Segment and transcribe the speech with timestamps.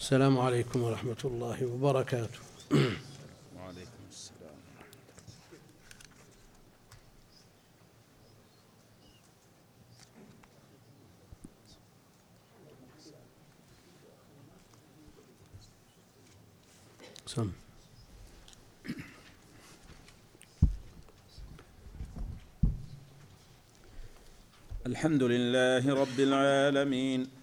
[0.00, 2.40] السلام عليكم ورحمة الله وبركاته.
[3.56, 4.56] وعليكم السلام.
[17.26, 17.50] سم.
[24.86, 27.39] الحمد لله رب العالمين.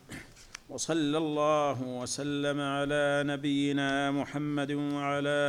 [0.78, 5.40] وصلى الله وسلم على نبينا محمد وعلى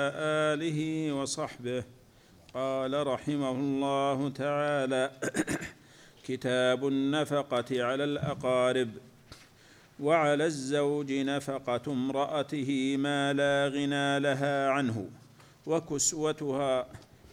[0.52, 1.84] آله وصحبه.
[2.54, 5.10] قال رحمه الله تعالى
[6.28, 8.90] كتاب النفقة على الأقارب
[10.00, 15.10] وعلى الزوج نفقة امرأته ما لا غنى لها عنه
[15.66, 16.86] وكسوتها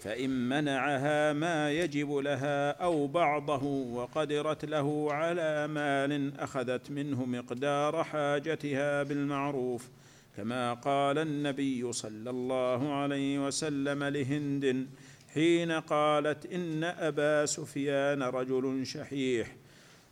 [0.05, 9.03] فإن منعها ما يجب لها أو بعضه وقدرت له على مال أخذت منه مقدار حاجتها
[9.03, 9.89] بالمعروف
[10.37, 14.87] كما قال النبي صلى الله عليه وسلم لهند
[15.34, 19.55] حين قالت إن أبا سفيان رجل شحيح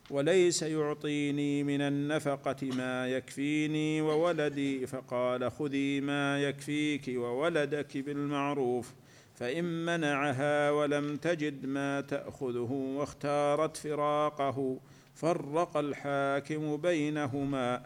[0.09, 8.93] وليس يعطيني من النفقة ما يكفيني وولدي فقال خذي ما يكفيك وولدك بالمعروف.
[9.35, 14.77] فإن منعها ولم تجد ما تأخذه واختارت فراقه
[15.15, 17.81] فرق الحاكم بينهما.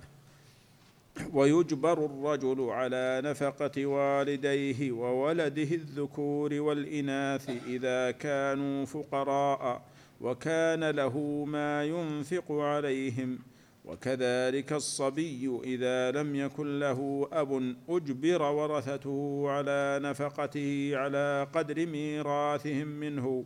[1.34, 9.82] ويجبر الرجل على نفقة والديه وولده الذكور والإناث إذا كانوا فقراء
[10.22, 13.40] وكان له ما ينفق عليهم.
[13.88, 23.46] وكذلك الصبي إذا لم يكن له أب أجبر ورثته على نفقته على قدر ميراثهم منه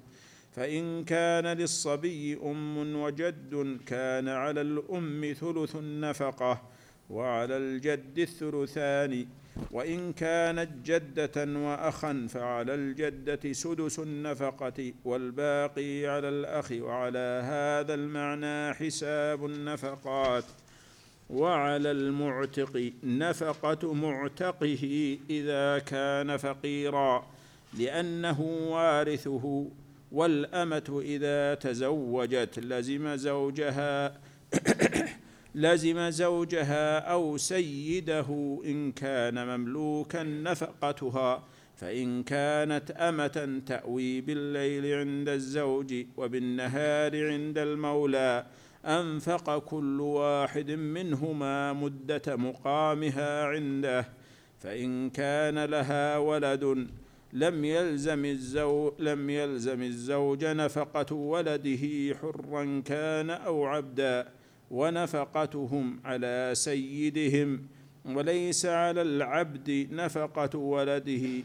[0.51, 6.61] فإن كان للصبي أم وجد كان على الأم ثلث النفقة.
[7.11, 9.25] وعلى الجد الثلثان
[9.71, 19.45] وإن كانت جدة وأخا فعلى الجدة سدس النفقة والباقي على الأخ وعلى هذا المعنى حساب
[19.45, 20.43] النفقات.
[21.29, 27.25] وعلى المعتق نفقة معتقه إذا كان فقيرا
[27.79, 29.67] لأنه وارثه
[30.11, 34.19] والأمة إذا تزوجت لزم زوجها.
[35.55, 41.43] لزم زوجها أو سيده إن كان مملوكا نفقتها
[41.75, 48.45] فإن كانت أمة تأوي بالليل عند الزوج وبالنهار عند المولى
[48.85, 54.07] أنفق كل واحد منهما مدة مقامها عنده
[54.59, 56.87] فإن كان لها ولد
[57.33, 64.27] لم يلزم الزوج لم يلزم الزوج نفقة ولده حرا كان أو عبدا.
[64.71, 67.61] ونفقتهم على سيدهم
[68.05, 71.43] وليس على العبد نفقة ولده.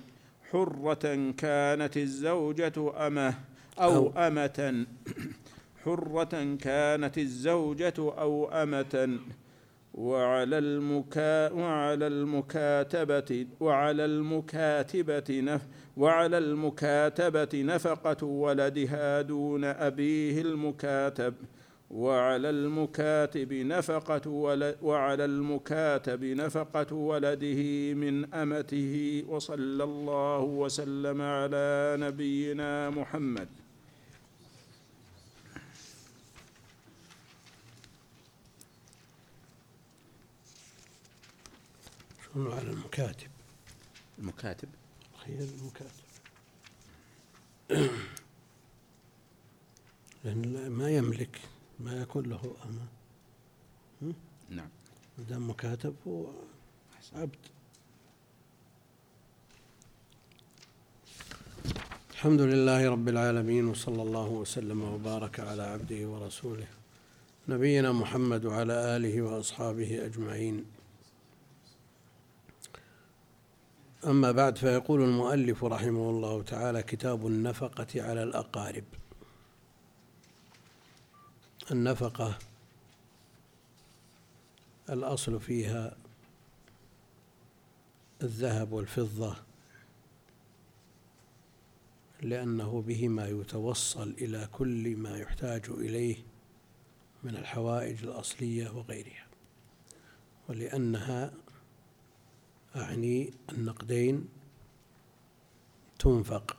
[0.50, 3.34] حرة كانت الزوجة أمة
[3.78, 4.86] أو أمة.
[5.84, 9.18] حرة كانت الزوجة أو أمة.
[9.94, 15.62] وعلى المكا وعلى المكاتبة وعلى المكاتبة نف
[15.96, 21.34] وعلى المكاتبة نفقة ولدها دون أبيه المكاتب.
[21.90, 32.90] وعلى المكاتب نفقة ولد وعلى المكاتب نفقة ولده من أمته وصلى الله وسلم على نبينا
[32.90, 33.48] محمد.
[42.34, 43.30] شنو على المكاتب؟
[44.18, 44.68] المكاتب؟
[45.24, 46.06] خير المكاتب.
[50.24, 51.40] لأن ما يملك
[51.80, 52.86] ما يكون له أمة
[54.50, 54.68] نعم.
[55.18, 56.26] ما دام مكاتب هو
[57.14, 57.36] عبد.
[62.10, 66.66] الحمد لله رب العالمين وصلى الله وسلم وبارك على عبده ورسوله
[67.48, 70.64] نبينا محمد وعلى آله وأصحابه أجمعين.
[74.06, 78.84] أما بعد فيقول المؤلف رحمه الله تعالى كتاب النفقة على الأقارب.
[81.70, 82.38] النفقة
[84.90, 85.96] الأصل فيها
[88.22, 89.36] الذهب والفضة
[92.22, 96.16] لأنه بهما يتوصل إلى كل ما يحتاج إليه
[97.22, 99.26] من الحوائج الأصلية وغيرها.
[100.48, 101.32] ولأنها
[102.76, 104.28] أعني النقدين
[105.98, 106.56] تنفق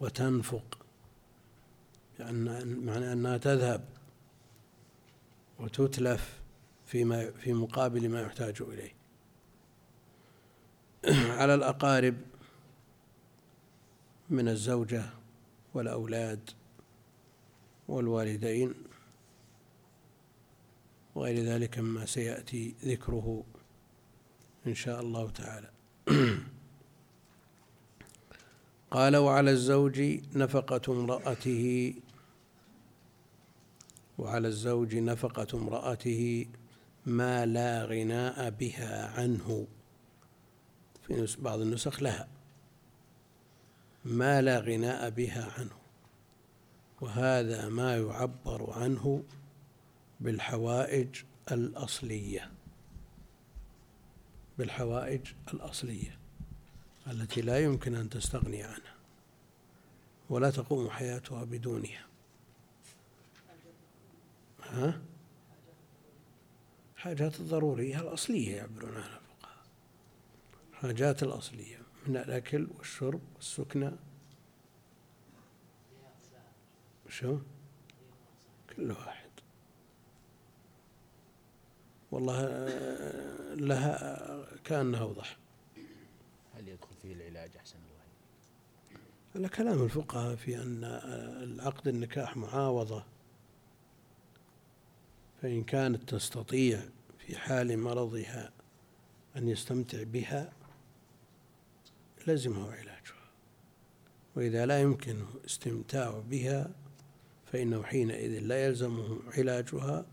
[0.00, 0.78] وتنفق
[2.18, 2.44] لأن
[2.86, 3.99] معنى أنها تذهب.
[5.60, 6.40] وتتلف
[6.86, 8.92] فيما في مقابل ما يحتاج إليه.
[11.40, 12.16] على الأقارب
[14.30, 15.04] من الزوجة
[15.74, 16.50] والأولاد
[17.88, 18.74] والوالدين
[21.14, 23.44] وغير ذلك مما سيأتي ذكره
[24.66, 25.70] إن شاء الله تعالى.
[28.90, 30.00] قال وعلى الزوج
[30.34, 31.94] نفقة امرأته
[34.20, 36.46] وعلى الزوج نفقة امرأته
[37.06, 39.66] ما لا غناء بها عنه.
[41.02, 42.28] في بعض النسخ لها.
[44.04, 45.76] ما لا غناء بها عنه.
[47.00, 49.22] وهذا ما يعبر عنه
[50.20, 51.22] بالحوائج
[51.52, 52.50] الأصلية.
[54.58, 55.20] بالحوائج
[55.54, 56.18] الأصلية
[57.06, 58.94] التي لا يمكن أن تستغني عنها.
[60.30, 62.09] ولا تقوم حياتها بدونها.
[64.70, 65.00] ها؟
[66.96, 69.64] حاجات الضرورية الأصلية يعبرون عنها الفقهاء.
[70.72, 73.98] حاجات الأصلية من الأكل والشرب والسكنة.
[77.08, 77.38] شو؟
[78.76, 79.30] كل واحد.
[82.10, 82.42] والله
[83.54, 85.36] لها كأنها أوضح
[86.54, 88.00] هل يدخل فيه العلاج أحسن الله
[89.34, 90.84] على كلام الفقهاء في أن
[91.42, 93.04] العقد النكاح معاوضة.
[95.42, 96.80] فإن كانت تستطيع
[97.18, 98.52] في حال مرضها
[99.36, 100.52] أن يستمتع بها
[102.26, 103.30] لزمه علاجها.
[104.36, 106.70] وإذا لا يمكن استمتاع بها
[107.52, 110.06] فإنه حينئذ لا يلزمه علاجها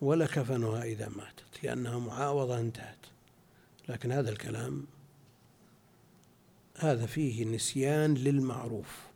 [0.00, 3.06] ولا كفنها إذا ماتت لأنها معاوضة انتهت.
[3.88, 4.86] لكن هذا الكلام
[6.76, 9.06] هذا فيه نسيان للمعروف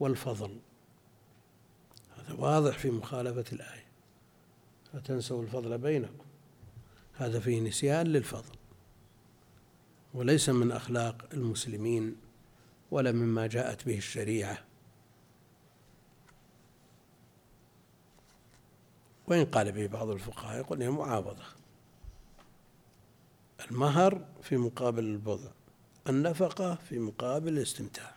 [0.00, 0.58] والفضل.
[2.28, 3.86] هذا واضح في مخالفة الآية.
[4.94, 6.24] لا تنسوا الفضل بينكم.
[7.14, 8.56] هذا فيه نسيان للفضل
[10.14, 12.16] وليس من أخلاق المسلمين
[12.90, 14.58] ولا مما جاءت به الشريعة.
[19.26, 21.44] وإن قال به بعض الفقهاء يقول هي معاوضة.
[23.70, 25.50] المهر في مقابل البضع
[26.08, 28.14] النفقة في مقابل الاستمتاع.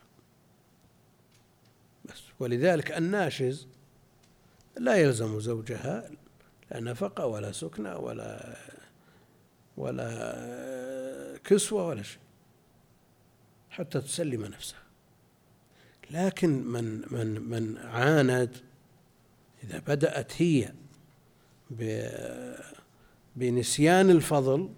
[2.05, 3.67] بس ولذلك الناشز
[4.77, 6.11] لا يلزم زوجها
[6.71, 8.57] لا نفقة ولا سكنة ولا
[9.77, 12.21] ولا كسوة ولا شيء
[13.69, 14.81] حتى تسلم نفسها.
[16.11, 18.57] لكن من من من عاند
[19.63, 20.73] إذا بدأت هي
[23.35, 24.69] بنسيان الفضل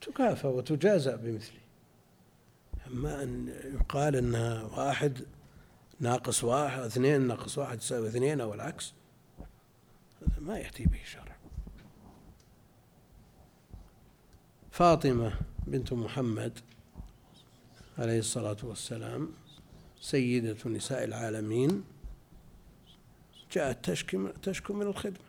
[0.00, 1.58] فتكافى وتجازى بمثله
[2.86, 5.24] أما أن يقال أنها واحد
[6.00, 8.94] ناقص واحد اثنين ناقص واحد يساوي اثنين أو العكس.
[10.22, 11.36] هذا ما يأتي به الشرع
[14.70, 15.32] فاطمة
[15.66, 16.58] بنت محمد
[17.98, 19.28] عليه الصلاة والسلام
[20.00, 21.84] سيدة نساء العالمين
[23.52, 25.28] جاءت تشكي تشكو من الخدمة.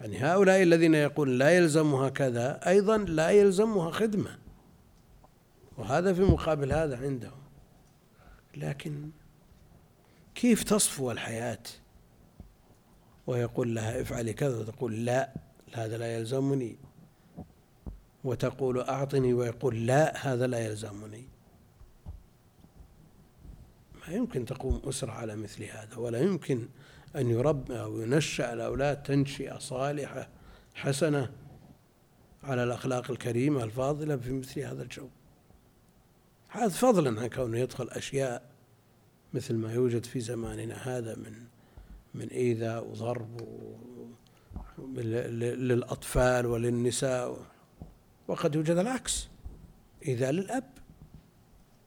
[0.00, 4.38] يعني هؤلاء الذين يقول لا يلزمها كذا أيضا لا يلزمها خدمة.
[5.78, 7.47] وهذا في مقابل هذا عندهم.
[8.58, 9.10] لكن
[10.34, 11.62] كيف تصفو الحياة؟
[13.26, 15.34] ويقول لها افعلي كذا وتقول لا
[15.72, 16.76] هذا لا يلزمني.
[18.24, 21.28] وتقول أعطني ويقول لا هذا لا يلزمني.
[24.08, 26.68] ما يمكن تقوم أسرة على مثل هذا ولا يمكن
[27.16, 30.28] أن يربى أو ينشأ الأولاد تنشئة صالحة
[30.74, 31.32] حسنة
[32.42, 35.08] على الأخلاق الكريمة الفاضلة في مثل هذا الجو.
[36.48, 38.50] هذا فضلا عن كونه يدخل أشياء
[39.34, 41.48] مثل ما يوجد في زماننا هذا من
[42.14, 43.40] من إيذاء وضرب
[44.78, 47.38] للأطفال وللنساء
[48.28, 49.28] وقد يوجد العكس.
[50.06, 50.70] إيذاء للأب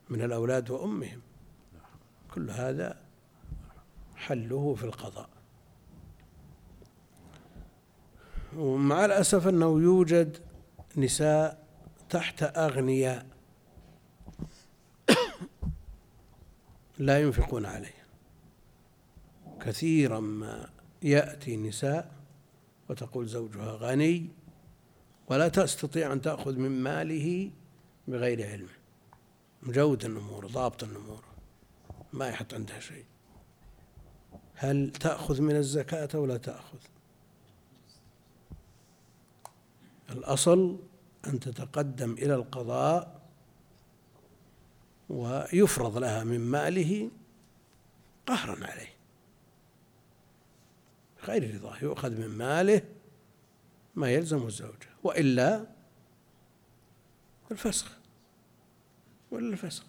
[0.10, 1.22] من الأولاد وأمهم.
[2.34, 3.01] كل هذا
[4.15, 5.30] حله في القضاء.
[8.58, 10.38] ومع الأسف أنه يوجد
[10.98, 11.68] نساء
[12.10, 13.25] تحت أغنياء.
[17.01, 18.05] لا ينفقون عليه.
[19.62, 20.70] كثيرا ما
[21.01, 22.12] يأتي نساء
[22.89, 24.29] وتقول زوجها غني
[25.27, 27.51] ولا تستطيع أن تأخذ من ماله
[28.08, 28.70] بغير علمه
[29.63, 31.24] مجود النمور ضابط النمور
[32.13, 33.05] ما يحط عندها شيء.
[34.55, 36.77] هل تأخذ من الزكاة أو لا تأخذ؟
[40.10, 40.79] الأصل
[41.27, 43.21] أن تتقدم إلى القضاء
[45.12, 47.12] ويفرض لها من ماله
[48.27, 48.94] قهرا عليه.
[51.24, 52.82] غير رضاه يؤخذ من ماله
[53.96, 55.65] ما يلزم الزوجة وإلا
[57.51, 57.98] الفسخ
[59.32, 59.84] ولا الفسخ.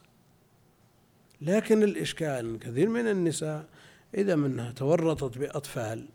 [1.41, 3.69] لكن الإشكال كثير من النساء
[4.15, 6.09] إذا منها تورطت بأطفال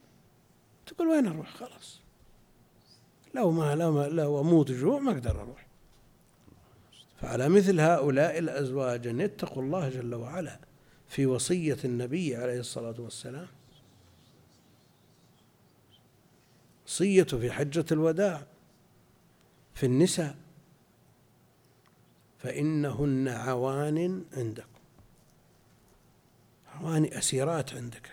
[0.86, 2.02] تقول وين أروح؟ خلاص.
[3.36, 5.67] لو ما لو, ما لو أموت جوع ما أقدر أروح.
[7.22, 10.60] فعلى مثل هؤلاء الأزواج أن يتقوا الله جل وعلا
[11.08, 13.48] في وصية النبي عليه الصلاة والسلام.
[16.88, 18.44] وصية في حجة الوداع
[19.74, 20.36] في النساء
[22.38, 24.68] فإنهن عوان عندكم
[26.76, 28.12] عوان أسيرات عندك.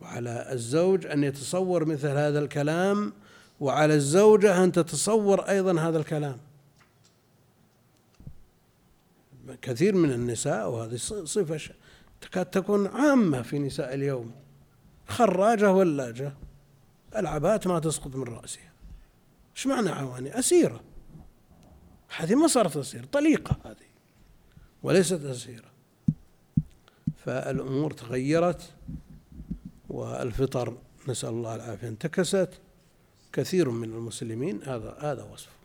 [0.00, 3.12] وعلى الزوج أن يتصور مثل هذا الكلام
[3.60, 6.38] وعلى الزوجة أن تتصور أيضا هذا الكلام.
[9.62, 11.74] كثير من النساء وهذه صفة
[12.20, 14.32] تكاد تكون عامة في نساء اليوم.
[15.08, 16.32] خراجة ولاجة.
[17.16, 18.72] العبات ما تسقط من رأسها.
[19.56, 20.80] إيش معنى عواني؟ أسيرة.
[22.16, 23.90] هذه ما صارت أسيرة طليقة هذه.
[24.82, 25.70] وليست أسيرة.
[27.24, 28.72] فالأمور تغيرت
[29.88, 32.60] والفطر نسأل الله العافية انتكست.
[33.32, 35.60] كثير من المسلمين هذا هذا وصفه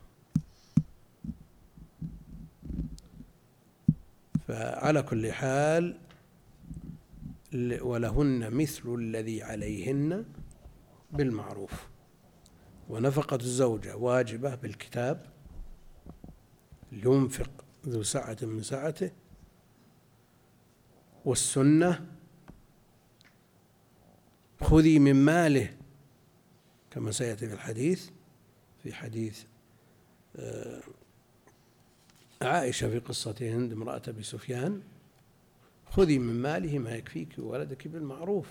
[4.47, 5.97] فعلى كل حال
[7.81, 10.25] ولهن مثل الذي عليهن
[11.11, 11.87] بالمعروف.
[12.89, 15.25] ونفقة الزوجة واجبة بالكتاب.
[16.91, 19.11] لينفق ذو سعة من سعته.
[21.25, 22.05] والسنة
[24.61, 25.74] خذي من ماله
[26.95, 28.09] كما سيأتي في الحديث
[28.83, 29.43] في حديث
[30.35, 30.81] آه،
[32.41, 34.81] عائشة في قصة هند امرأة أبي سفيان
[35.89, 38.47] خذي من ماله ما يكفيك وولدك بالمعروف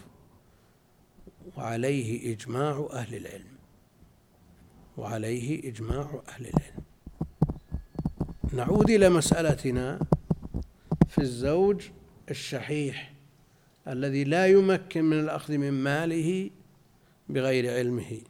[1.56, 3.56] وعليه إجماع أهل العلم
[4.96, 6.84] وعليه إجماع أهل العلم.
[8.52, 10.00] نعود إلى مسألتنا
[11.08, 11.82] في الزوج
[12.30, 13.14] الشحيح
[13.88, 16.50] الذي لا يمكن من الأخذ من ماله
[17.28, 18.20] بغير علمه.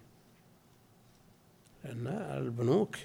[1.84, 2.96] لأن البنوك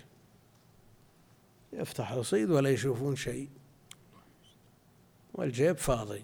[1.74, 3.50] يفتح رصيد ولا يشوفون شيء.
[5.33, 6.24] والجيب فاضي.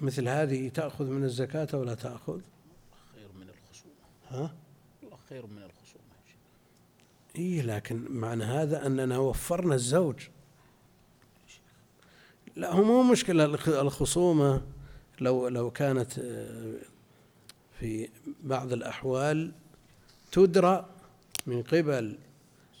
[0.00, 2.40] مثل هذه تأخذ من الزكاة ولا تأخذ؟
[3.14, 3.94] خير من الخصومة
[4.28, 4.54] ها؟
[5.02, 6.04] والله خير من الخصومة
[7.36, 10.28] إيه لكن معنى هذا أننا وفرنا الزوج.
[12.56, 13.44] لا هو مو مشكلة
[13.80, 14.66] الخصومة.
[15.20, 16.74] لو لو كانت آه،
[17.80, 18.08] في
[18.42, 19.52] بعض الأحوال
[20.32, 20.86] تدرى
[21.46, 22.18] من قبل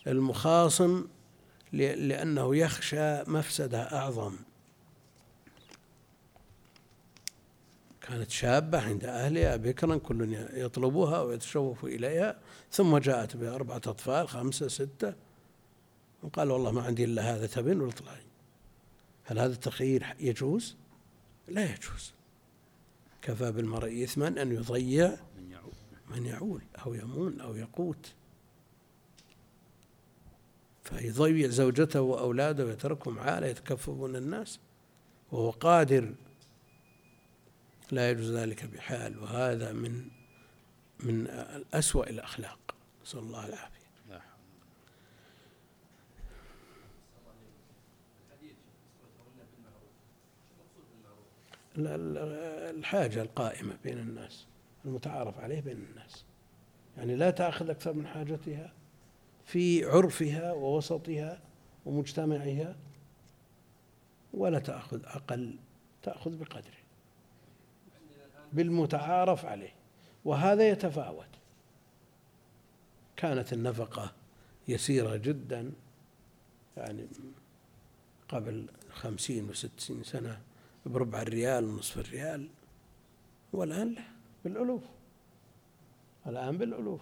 [0.06, 1.04] المخاصم
[1.72, 4.36] لأنه يخشى مفسدة أعظم.
[8.00, 12.38] كانت شابة عند أهلها بكرا كل يطلبها ويتشوف إليها
[12.72, 15.14] ثم جاءت بأربعة أطفال خمسة ستة
[16.22, 18.22] وقال والله ما عندي إلا هذا تبن واطلعي
[19.24, 20.76] هل هذا التخيير يجوز؟
[21.48, 22.15] لا يجوز.
[23.26, 25.16] كفى بالمرء إثما أن يضيع
[26.10, 28.14] من يعول أو يمون أو يقوت.
[30.84, 34.60] فيضيع زوجته وأولاده ويتركهم عالة يتكففون الناس
[35.32, 36.14] وهو قادر.
[37.90, 39.18] لا يجوز ذلك بحال.
[39.18, 40.08] وهذا من
[41.00, 41.26] من
[41.74, 42.74] أسوأ الأخلاق.
[43.02, 43.75] نسأل الله العافية.
[51.78, 54.46] الحاجة القائمة بين الناس
[54.84, 56.24] المتعارف عليه بين الناس.
[56.96, 58.72] يعني لا تأخذ أكثر من حاجتها
[59.44, 61.40] في عرفها ووسطها
[61.86, 62.76] ومجتمعها
[64.34, 65.56] ولا تأخذ أقل
[66.02, 66.76] تأخذ بقدره
[68.52, 69.72] بالمتعارف عليه.
[70.24, 71.26] وهذا يتفاوت.
[73.16, 74.12] كانت النفقة
[74.68, 75.72] يسيرة جدا
[76.76, 77.06] يعني
[78.28, 80.40] قبل خمسين وستين سنة
[80.86, 82.48] بربع الريال ونصف الريال.
[83.52, 84.02] والآن لا
[84.44, 84.82] بالألوف.
[86.26, 87.00] الآن بالألوف.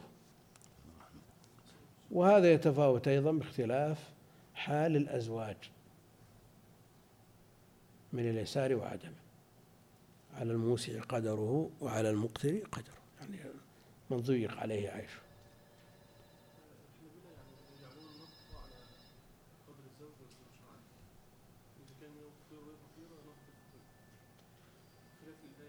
[2.10, 4.12] وهذا يتفاوت أيضا باختلاف
[4.54, 5.56] حال الأزواج
[8.12, 9.24] من اليسار وعدمه
[10.34, 12.94] على الموسع قدره وعلى المقتر قدره.
[13.20, 13.36] يعني
[14.10, 15.23] من ضيق عليه عيشه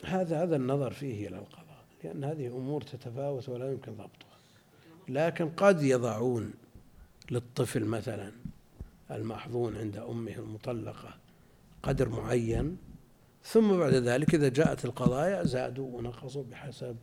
[0.05, 4.35] هذا هذا النظر فيه إلى القضاء لأن هذه أمور تتفاوت ولا يمكن ضبطها.
[5.07, 6.53] لكن قد يضعون
[7.31, 8.31] للطفل مثلا
[9.11, 11.17] المحظون عند أمه المطلقة
[11.83, 12.77] قدر معين
[13.43, 16.97] ثم بعد ذلك إذا جاءت القضايا زادوا ونقصوا بحسب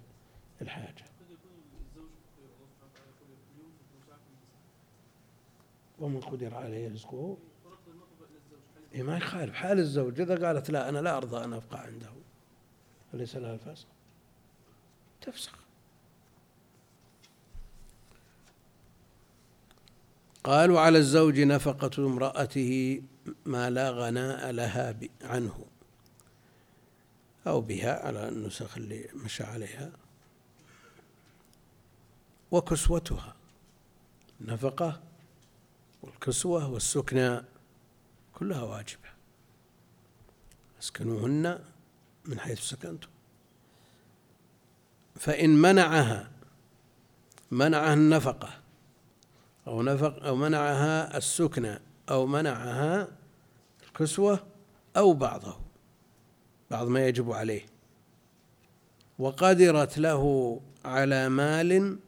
[0.62, 1.04] الحاجة.
[5.98, 7.36] ومن قدر عليه رزقه
[8.94, 9.54] إيه ما يخالف.
[9.54, 12.21] حال الزوج إذا قالت لا أنا لا أرضى أن أبقى عنده.
[13.14, 13.86] أليس لها الفسخ
[15.20, 15.52] تفسخ.
[20.44, 23.02] قالوا على الزوج نفقة امرأته
[23.46, 25.66] ما لا غناء لها عنه
[27.46, 29.92] أو بها على النسخ اللي مشى عليها.
[32.50, 33.34] وكسوتها
[34.40, 35.02] نفقة
[36.02, 37.40] والكسوة والسكنى
[38.34, 39.08] كلها واجبة.
[40.82, 41.64] أسكنوهن
[42.24, 43.08] من حيث سكنتم
[45.16, 46.30] فإن منعها
[47.50, 48.48] منعها النفقة
[49.66, 51.78] أو نفق أو منعها السكنى
[52.10, 53.08] أو منعها
[53.86, 54.46] الكسوة
[54.96, 55.56] أو بعضه
[56.70, 57.66] بعض ما يجب عليه.
[59.18, 61.98] وقدرت له على مال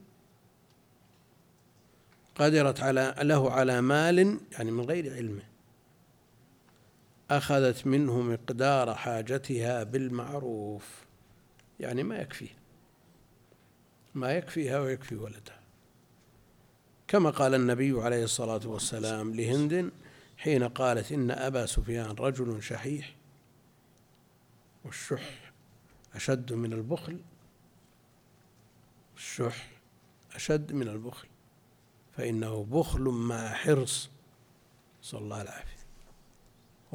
[2.35, 5.43] قدرت على له على مال يعني من غير علمه
[7.37, 11.05] أخذت منه مقدار حاجتها بالمعروف.
[11.81, 12.57] يعني ما يكفيه
[14.15, 15.61] ما يكفيها ويكفي ولدها.
[17.09, 19.91] كما قال النبي عليه الصلاة والسلام لهند
[20.39, 23.15] حين قالت إن أبا سفيان رجل شحيح
[24.85, 25.53] والشح
[26.15, 27.21] أشد من البخل.
[29.17, 29.71] الشح
[30.35, 31.29] أشد من البخل.
[32.17, 34.11] فإنه بخل مع حرص.
[35.03, 35.74] صلى الله العافية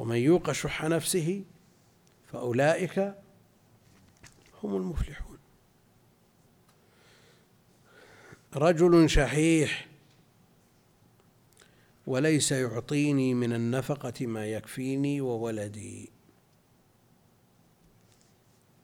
[0.00, 1.44] ومن يوق شح نفسه
[2.32, 3.14] فأولئك
[4.62, 5.38] هم المفلحون.
[8.56, 9.88] رجل شحيح
[12.06, 16.10] وليس يعطيني من النفقة ما يكفيني وولدي.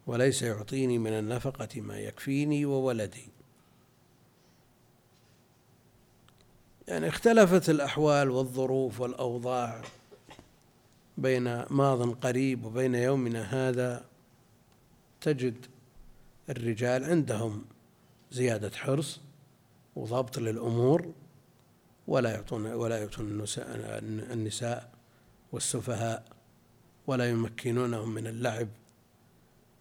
[0.07, 3.29] وليس يعطيني من النفقة ما يكفيني وولدي.
[6.89, 9.83] يعني اختلفت الأحوال والظروف والأوضاع.
[11.19, 14.05] بين ماض قريب وبين يومنا هذا
[15.21, 15.67] تجد
[16.51, 17.65] الرجال عندهم
[18.33, 19.21] زيادة حرص
[19.97, 21.13] وضبط للأمور
[22.07, 23.45] ولا يعطون ولا يعطون
[24.33, 24.93] النساء
[25.53, 26.25] والسفهاء
[27.07, 28.69] ولا يمكنونهم من اللعب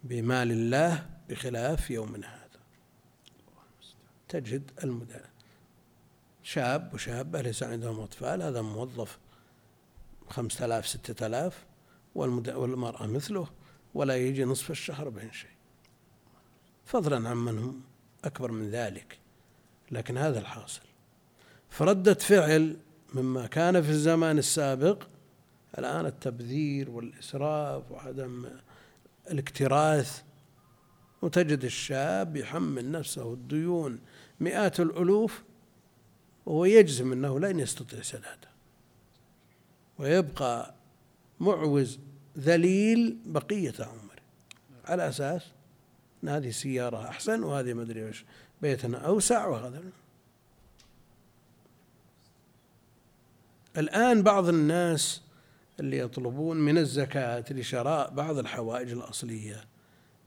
[0.03, 2.59] بمال الله بخلاف يومنا هذا.
[4.29, 5.19] تجد المدى
[6.43, 9.17] شاب وشابة ليس عندهم أطفال؟ هذا موظف
[10.29, 11.65] خمسة آلاف ستة آلاف
[12.15, 13.47] والمرأة مثله
[13.93, 15.49] ولا يجي نصف الشهر بين شيء.
[16.85, 17.81] فضلا عن من هم
[18.23, 19.19] أكبر من ذلك
[19.91, 20.81] لكن هذا الحاصل.
[21.69, 22.77] فردة فعل
[23.13, 25.03] مما كان في الزمان السابق
[25.77, 28.45] الآن التبذير والإسراف وعدم
[29.31, 30.21] الاكتراث
[31.21, 33.99] وتجد الشاب يحمل نفسه الديون
[34.39, 35.43] مئات الألوف
[36.45, 38.54] وهو يجزم أنه لن يستطيع سدادها
[39.99, 40.73] ويبقى
[41.39, 41.99] معوز
[42.37, 44.15] ذليل بقية عمره
[44.85, 45.41] على أساس
[46.23, 48.25] أن هذه سيارة أحسن وهذه ما أدري وش
[48.61, 49.83] بيتنا أوسع وهذا.
[53.77, 55.21] الآن بعض الناس
[55.79, 59.65] اللي يطلبون من الزكاة لشراء بعض الحوائج الأصلية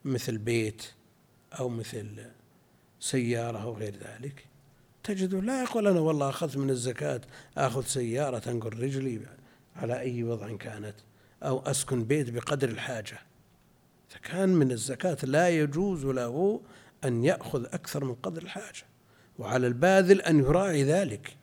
[0.05, 0.83] مثل بيت
[1.59, 2.25] أو مثل
[3.01, 4.45] سيارة أو غير ذلك
[5.05, 7.21] تجده لا يقول أنا والله أخذت من الزكاة
[7.57, 9.21] آخذ سيارة تنقل رجلي.
[9.79, 10.95] على أي وضع كانت
[11.43, 13.19] أو أسكن بيت بقدر الحاجة.
[14.11, 16.61] إذا كان من الزكاة لا يجوز له
[17.05, 18.85] أن يأخذ أكثر من قدر الحاجة
[19.39, 21.37] وعلى الباذل أن يراعي ذلك.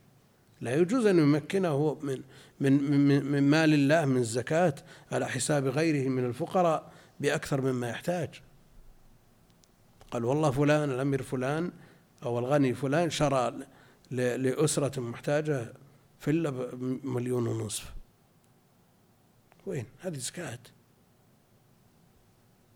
[0.62, 2.22] لا يجوز أن يمكنه من
[2.60, 4.76] من من, من مال الله من الزكاة
[5.12, 8.30] على حساب غيره من الفقراء بأكثر مما يحتاج.
[10.12, 11.72] قال والله فلان الأمير فلان
[12.24, 13.54] أو الغني فلان شرى
[14.12, 15.74] لأسرة محتاجة
[16.20, 17.95] فيلا بمليون ونصف.
[19.66, 20.60] وين؟ هذه زكاة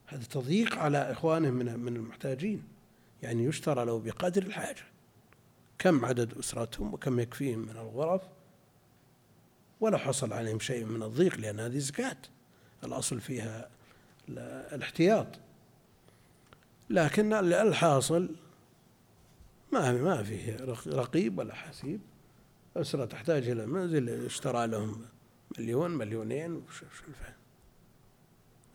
[0.07, 2.63] هذا تضييق على إخوانه من من المحتاجين.
[3.23, 4.83] يعني يشترى له بقدر الحاجة.
[5.79, 8.21] كم عدد أسرتهم وكم يكفيهم من الغرف؟
[9.81, 12.17] ولا حصل عليهم شيء من الضيق لأن هذه زكاة
[12.83, 13.69] الأصل فيها
[14.73, 15.27] الاحتياط.
[16.89, 18.35] لكن الحاصل
[19.73, 22.01] ما ما فيه رقيب ولا حسيب.
[22.77, 25.05] أسرة تحتاج إلى منزل اشترى لهم
[25.57, 26.83] مليون مليونين وش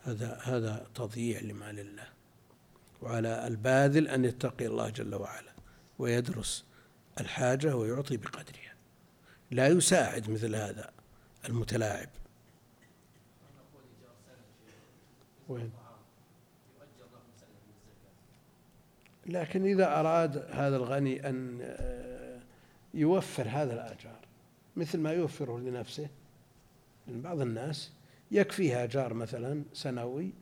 [0.03, 2.09] هذا هذا تضييع لمال الله.
[3.03, 5.53] وعلى الباذل أن يتقي الله جل وعلا
[5.99, 6.65] ويدرس
[7.21, 8.75] الحاجة ويعطي بقدرها.
[9.51, 10.91] لا يساعد مثل هذا
[11.49, 12.09] المتلاعب.
[15.49, 15.73] وين؟
[19.27, 22.41] لكن إذا أراد هذا الغني أن آه،
[22.95, 24.21] يوفر هذا الآجار
[24.77, 26.09] مثل ما يوفره لنفسه
[27.09, 27.93] بعض الناس
[28.31, 30.33] يكفيها جار مثلا سنوي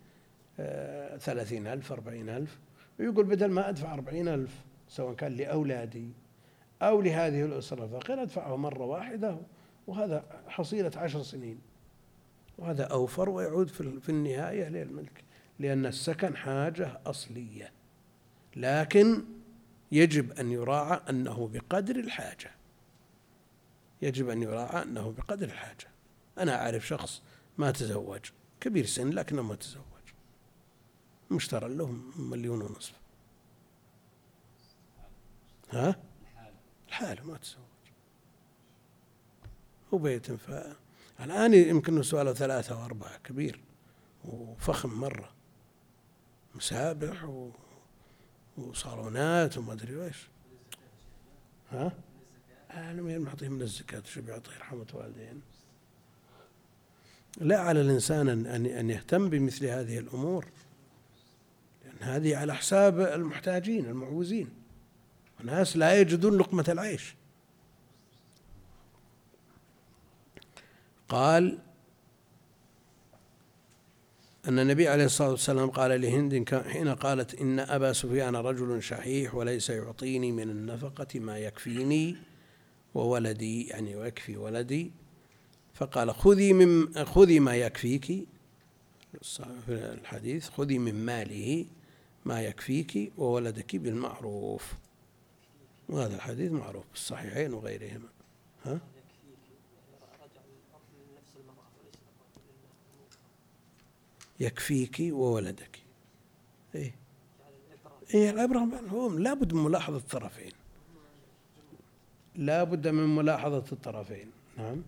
[0.60, 2.58] آه، ثلاثين ألف أربعين ألف
[2.98, 4.54] ويقول بدل ما أدفع أربعين ألف
[4.88, 6.08] سواء كان لأولادي
[6.82, 9.36] أو لهذه الأسرة الفقيرة أدفعه مرة واحدة
[9.86, 11.58] وهذا حصيلة عشر سنين.
[12.58, 13.68] وهذا أوفر ويعود
[14.00, 15.24] في النهاية للملك
[15.58, 17.72] لأن السكن حاجة أصلية.
[18.56, 19.24] لكن
[19.92, 22.50] يجب أن يراعى أنه بقدر الحاجة.
[24.02, 25.91] يجب أن يراعى أنه بقدر الحاجة.
[26.38, 27.22] أنا أعرف شخص
[27.58, 28.20] ما تزوج
[28.60, 29.82] كبير سن لكنه ما تزوج.
[31.30, 32.94] مشترى له مليون ونصف.
[35.70, 35.96] ها؟
[36.88, 37.62] الحالة ما تزوج.
[39.94, 40.50] هو بيت ف
[41.20, 43.60] الآن يمكن سؤاله ثلاثة أو أربعة كبير
[44.24, 45.32] وفخم مرة.
[46.54, 47.50] مسابح و...
[48.58, 50.28] وصالونات وما أدري وإيش.
[51.70, 51.92] ها؟
[52.70, 55.42] أنا معطيه من الزكاة شو بيعطيه؟ رحمة والدين
[57.40, 60.46] لا على الإنسان أن أن يهتم بمثل هذه الأمور
[61.84, 64.48] لأن هذه على حساب المحتاجين المعوزين.
[65.40, 67.14] الناس لا يجدون لقمة العيش.
[71.08, 71.58] قال
[74.48, 79.70] أن النبي عليه الصلاة والسلام قال لهند حين قالت إن أبا سفيان رجل شحيح وليس
[79.70, 82.16] يعطيني من النفقة ما يكفيني
[82.94, 84.92] وولدي يعني ويكفي ولدي.
[85.74, 88.28] فقال خذي من خذي ما يكفيك.
[89.66, 91.66] في الحديث خذي من ماله
[92.24, 94.72] ما يكفيك وولدك بالمعروف.
[95.88, 98.08] وهذا الحديث معروف في الصحيحين وغيرهما.
[98.64, 98.80] ها؟
[104.40, 105.78] يكفيك وولدك.
[106.74, 106.94] إيه.
[108.14, 108.64] إيه العبرة
[109.18, 110.52] لابد من ملاحظة الطرفين.
[112.36, 114.30] لابد من ملاحظة الطرفين.
[114.58, 114.82] نعم.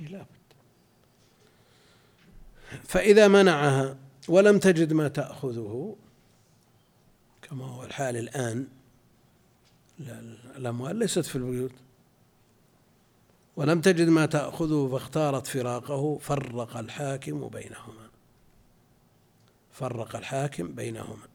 [0.00, 0.26] لابد
[2.84, 3.96] فإذا منعها
[4.28, 5.96] ولم تجد ما تأخذه
[7.42, 8.66] كما هو الحال الآن
[10.56, 11.72] الأموال ليست في البيوت.
[13.56, 18.08] ولم تجد ما تأخذه فاختارت فراقه فرق الحاكم بينهما.
[19.72, 21.28] فرق الحاكم بينهما.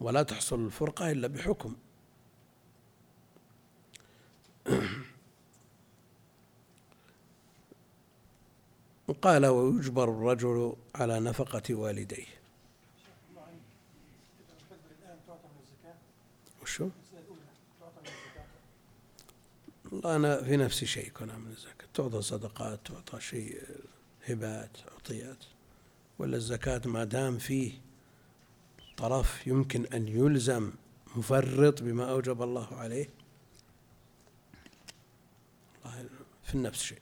[0.00, 1.76] ولا تحصل الفرقة إلا بحكم.
[9.14, 12.26] قال ويجبر الرجل على نفقة والديه.
[16.62, 16.88] وشو؟
[19.92, 21.86] والله أنا في نفسي شيء كنا من الزكاة.
[21.94, 23.62] تعطى صدقات تعطى شيء
[24.26, 25.44] هبات عطيات
[26.18, 27.72] ولا الزكاة ما دام فيه
[28.96, 30.72] طرف يمكن أن يلزم
[31.16, 33.08] مفرط بما أوجب الله عليه.
[36.44, 36.98] في النفس شيء.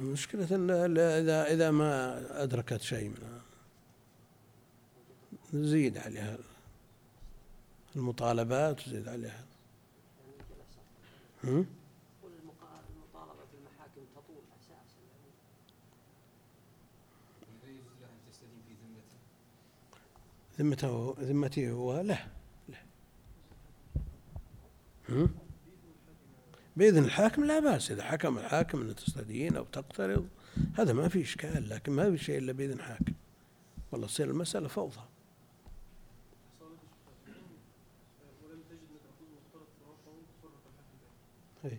[0.00, 0.46] مشكلة
[1.18, 3.42] إذا إذا ما أدركت شيء منها
[5.54, 6.38] زيد عليها
[7.96, 9.44] المطالبات زيد عليها
[11.44, 11.66] هم؟
[12.24, 15.00] المطالبة في المحاكم تطول أساسا
[20.58, 22.26] ذمته ذمته هو له
[22.68, 22.78] له
[25.08, 25.45] هم؟
[26.76, 30.28] بإذن الحاكم لا بأس إذا حكم الحاكم أن تستدين أو تقترض
[30.74, 33.12] هذا ما في إشكال لكن ما في شيء إلا بإذن الحاكم.
[33.92, 35.00] والله تصير المسألة فوضى.
[41.64, 41.78] اذا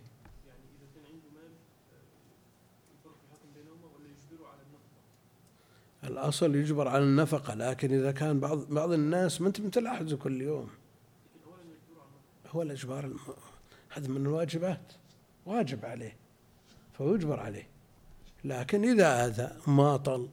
[6.04, 10.68] الأصل يجبر على النفقة لكن إذا كان بعض بعض الناس ما بتلاحظه كل يوم.
[12.50, 13.18] هو الإجبار الم...
[13.90, 14.92] هذا من الواجبات
[15.46, 16.16] واجب عليه
[16.98, 17.68] فيجبر عليه.
[18.44, 20.28] لكن إذا هذا ماطل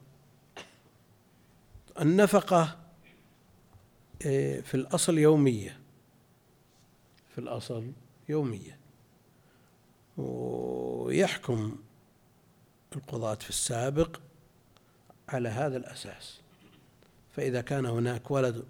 [2.02, 2.80] النفقة
[4.26, 5.80] إيه، في الأصل يومية.
[7.30, 7.92] في الأصل
[8.30, 8.80] يومية.
[10.18, 11.76] ويحكم
[12.96, 14.20] القضاة في السابق
[15.30, 16.42] على هذا الأساس.
[17.32, 18.64] فإذا كان هناك ولد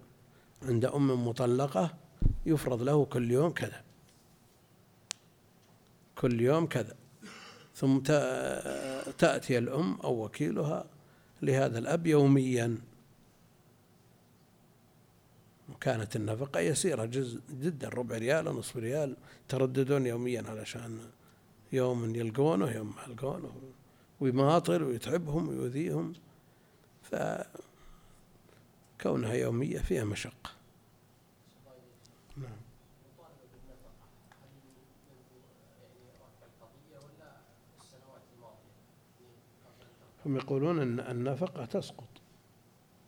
[0.63, 1.95] عند أم مطلقة
[2.45, 3.83] يفرض له كل يوم كذا.
[6.15, 6.95] كل يوم كذا.
[7.75, 7.99] ثم
[9.17, 10.85] تأتي الأم أو وكيلها
[11.41, 12.77] لهذا الأب يوميا.
[15.81, 19.15] كانت النفقة يسيرة جزء جدا ربع ريال أو نصف ريال
[19.47, 20.99] ترددون يوميا علشان
[21.73, 23.51] يوم يلقونه يوم ما يلقونه
[24.19, 26.13] ويماطل ويتعبهم ويؤذيهم.
[28.99, 30.51] فكونها يومية فيها مشقة
[32.37, 32.59] نعم
[33.05, 33.91] المطالبة بالنفقة
[34.41, 34.77] هل منذ
[35.81, 37.29] يعني رفع القضية ولا
[37.81, 38.75] السنوات الماضية؟
[39.21, 42.09] يعني قبل أن ترفع هم يقولون أن النفقة تسقط.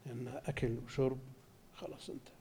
[0.05, 1.17] لأن أكل وشرب
[1.73, 2.33] خلاص انتهى.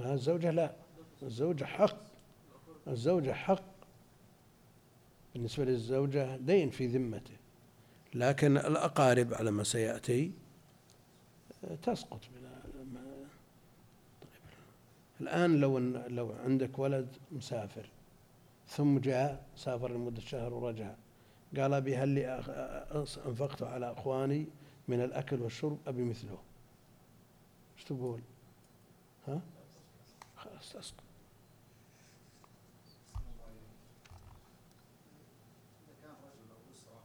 [0.00, 0.74] الزوجة لا.
[1.22, 1.98] الزوجة حق.
[2.88, 3.64] الزوجة حق.
[5.34, 7.36] بالنسبة للزوجة دين في ذمته.
[8.14, 10.32] لكن الأقارب على ما سيأتي
[11.82, 12.20] تسقط
[12.92, 13.00] ما.
[14.22, 14.30] طيب.
[15.20, 17.90] الآن لو لو عندك ولد مسافر
[18.68, 20.94] ثم جاء سافر لمدة شهر ورجع
[21.56, 22.18] قال أبي هل
[23.26, 24.46] أنفقت على إخواني
[24.88, 26.38] من الأكل والشرب أبي مثله
[27.76, 28.20] إيش تقول؟
[29.28, 29.40] ها؟
[30.36, 31.02] خلاص تسقط
[35.84, 37.00] إذا كان رجل أو أسرة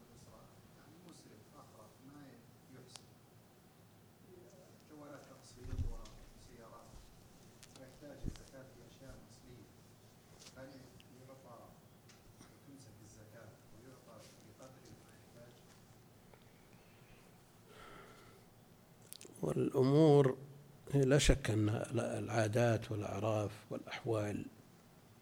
[0.00, 0.40] الأسرة
[0.76, 2.20] يعني مسرف أخرى ما
[2.74, 3.04] يحسن
[4.90, 6.88] جوالات تقسيط وسيارات
[7.80, 9.68] ويحتاج الزكاة في أشياء أصلية
[10.56, 10.68] هل
[11.20, 11.58] يعطى
[12.66, 14.16] تمسك الزكاة ويعطى
[14.58, 15.54] بقدر ما يحتاج
[19.84, 20.36] والأمور
[20.92, 24.46] هي لا شك أن العادات والأعراف والأحوال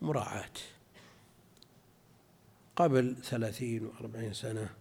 [0.02, 0.52] مراعاة.
[2.76, 4.74] قبل ثلاثين وأربعين سنة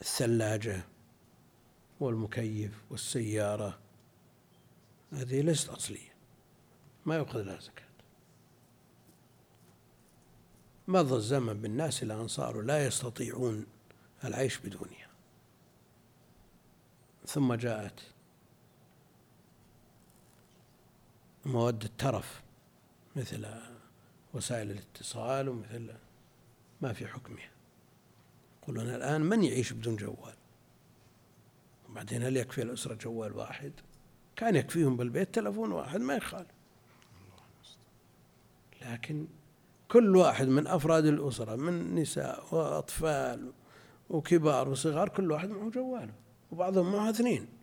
[0.00, 0.84] الثلاجة
[2.00, 3.78] والمكيف والسيارة
[5.12, 6.14] هذه ليست أصلية
[7.06, 7.86] ما يؤخذ لها زكاة.
[10.88, 13.66] مضى الزمن بالناس إلى أن صاروا لا يستطيعون
[14.24, 15.06] العيش بدونها.
[17.26, 18.15] ثم جاءت
[21.46, 22.42] مواد الترف
[23.16, 23.46] مثل
[24.34, 25.92] وسائل الاتصال ومثل
[26.80, 27.50] ما في حكمها.
[28.62, 30.34] يقولون الآن من يعيش بدون جوال؟
[31.88, 33.72] وبعدين هل يكفي الأسرة جوال واحد؟
[34.36, 36.50] كان يكفيهم بالبيت تلفون واحد ما يخالف.
[38.82, 39.26] لكن
[39.88, 43.52] كل واحد من أفراد الأسرة من نساء وأطفال
[44.10, 46.14] وكبار وصغار كل واحد معه جواله
[46.52, 47.55] وبعضهم معه اثنين.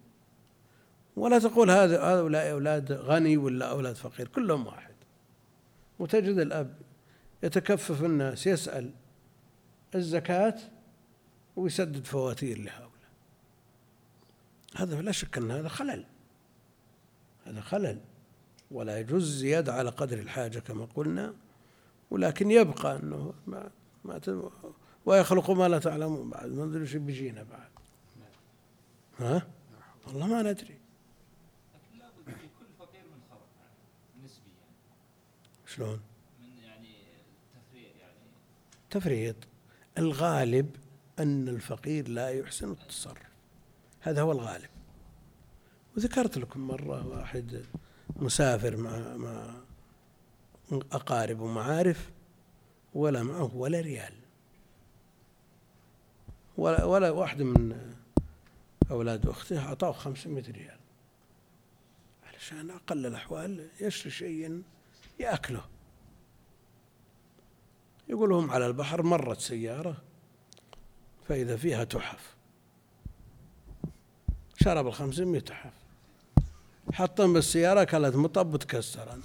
[1.15, 4.93] ولا تقول هذا هؤلاء أولاد غني ولا أولاد فقير كلهم واحد.
[5.99, 6.75] وتجد الأب
[7.43, 8.91] يتكفف الناس يسأل
[9.95, 10.55] الزكاة
[11.55, 12.89] ويسدد فواتير لهؤلاء.
[14.75, 16.05] هذا لا شك أن هذا خلل.
[17.45, 17.99] هذا خلل.
[18.71, 21.33] ولا يجوز الزيادة على قدر الحاجة كما قلنا
[22.11, 23.69] ولكن يبقى أنه ما
[24.03, 24.21] ما
[25.05, 26.51] ويخلق ما لا تعلمون بعد.
[26.51, 27.69] ما ندري إيش بيجينا بعد.
[29.19, 29.47] ها؟
[30.07, 30.53] والله ما ندري
[31.73, 33.47] لكن لابد في كل فقير من خرق
[34.23, 34.75] نسبي يعني
[35.75, 35.99] شلون؟
[36.39, 36.95] من يعني
[37.53, 38.19] تفريع يعني.
[38.89, 39.35] تفريط.
[39.97, 40.75] الغالب
[41.19, 43.33] أن الفقير لا يحسن التصرف.
[44.01, 44.69] هذا هو الغالب.
[45.97, 47.65] وذكرت لكم مرة واحد
[48.15, 49.55] مسافر مع مع
[50.71, 52.11] أقارب ومعارف
[52.93, 54.13] ولا معه ولا ريال.
[56.57, 57.93] ولا ولا واحد من
[58.91, 60.79] أولاد أخته أعطاه 500 ريال.
[62.23, 64.63] علشان أقل الأحوال يشتري شيء
[65.23, 65.63] يأكله.
[68.09, 69.97] يقول هم على البحر مرت سيارة
[71.27, 72.35] فإذا فيها تحف.
[74.63, 75.73] شرب الخمسمية تحف.
[76.93, 79.19] حطهم بالسيارة كانت مطب وتكسر.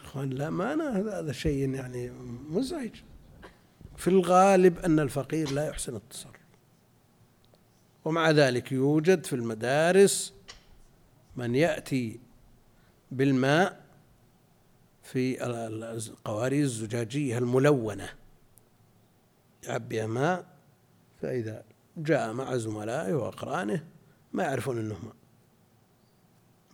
[0.00, 2.10] إخوان لا ما أنا هذا شيء يعني
[2.50, 2.94] مزعج.
[3.96, 6.40] في الغالب أن الفقير لا يحسن التصرف.
[8.04, 10.34] ومع ذلك يوجد في المدارس
[11.36, 12.20] من يأتي
[13.10, 13.83] بالماء
[15.04, 18.08] في ال- ال- القوارير الزجاجية الملونة.
[19.62, 20.46] يعبيها ماء
[21.22, 21.64] فإذا
[21.96, 23.86] جاء مع زملائه وأقرانه
[24.32, 25.14] ما يعرفون أنه ماء.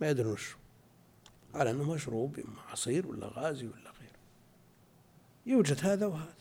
[0.00, 0.56] ما يدرون وش.
[1.54, 4.18] على أنه مشروب عصير ولا غازي ولا غيره.
[5.46, 6.34] يوجد هذا وهذا.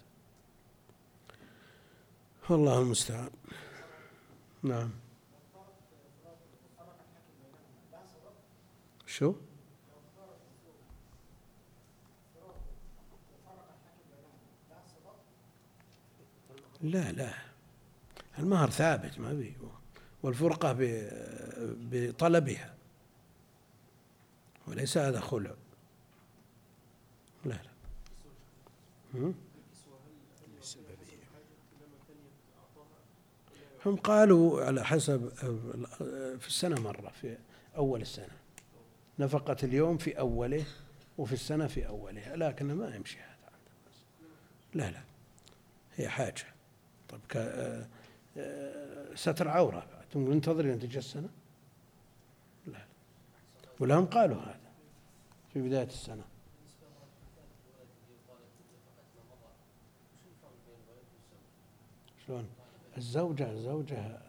[2.50, 3.30] والله المستعان.
[4.64, 4.90] نعم.
[9.06, 9.36] شو؟
[16.82, 17.34] لا لا.
[18.40, 19.54] المهر ثابت ما به
[20.24, 20.76] والفرقة
[21.92, 22.76] بطلبها.
[24.68, 25.52] وليس هذا خلع.
[27.46, 27.70] لا لا.
[29.14, 29.36] هم؟
[33.86, 35.30] هم قالوا على حسب
[36.40, 37.38] في السنة مرة في
[37.76, 38.38] أول السنة.
[39.20, 40.66] نفقة اليوم في أوله
[41.18, 43.52] وفي السنة في أولها لكن ما يمشي هذا.
[44.74, 45.02] لا لا.
[45.96, 46.59] هي حاجة.
[47.10, 47.22] طيب.
[47.36, 47.88] آه،
[48.38, 49.88] آه، ستر عورة.
[50.12, 51.30] تقول انتظري نتيجة السنة؟
[52.68, 52.86] لا.
[53.80, 54.60] ولا هم قالوا هذا
[55.54, 56.24] في بداية السنة.
[62.28, 62.50] شلون؟
[62.98, 64.20] الزوجة الزوجة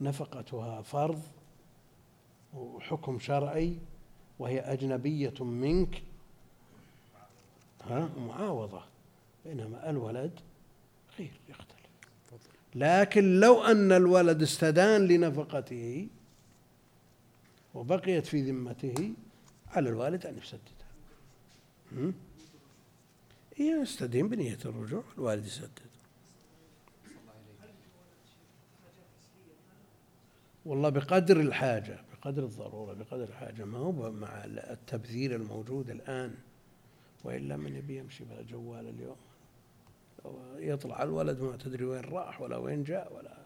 [0.00, 1.22] نفقتها فرض
[2.54, 3.78] وحكم شرعي
[4.38, 6.02] وهي أجنبية منك.
[7.84, 8.82] ها؟ معاوضة.
[9.44, 10.40] بينما الولد
[11.18, 11.77] غير يختلف
[12.74, 16.08] لكن لو أن الولد استدان لنفقته
[17.74, 19.14] وبقيت في ذمته
[19.68, 22.12] على الوالد أن يسددها
[23.56, 25.88] هي يستدين بنية الرجوع الوالد يسدد.
[30.66, 33.64] والله بقدر الحاجة بقدر الضرورة بقدر الحاجة.
[33.64, 36.34] ما هو مع التبذير الموجود الآن
[37.24, 39.16] وإلا من يبي يمشي بلا جوال اليوم؟
[40.58, 43.38] يطلع الولد ما تدري وين راح ولا وين جاء ولا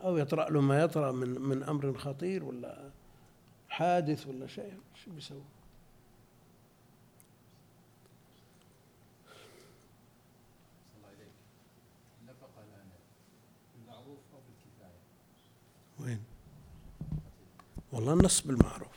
[0.00, 2.90] أو يطرأ له ما يطرأ من من أمر خطير ولا
[3.68, 5.42] حادث ولا شيء شو بيسوي؟
[16.00, 16.22] وين؟
[17.92, 18.96] والله النص بالمعروف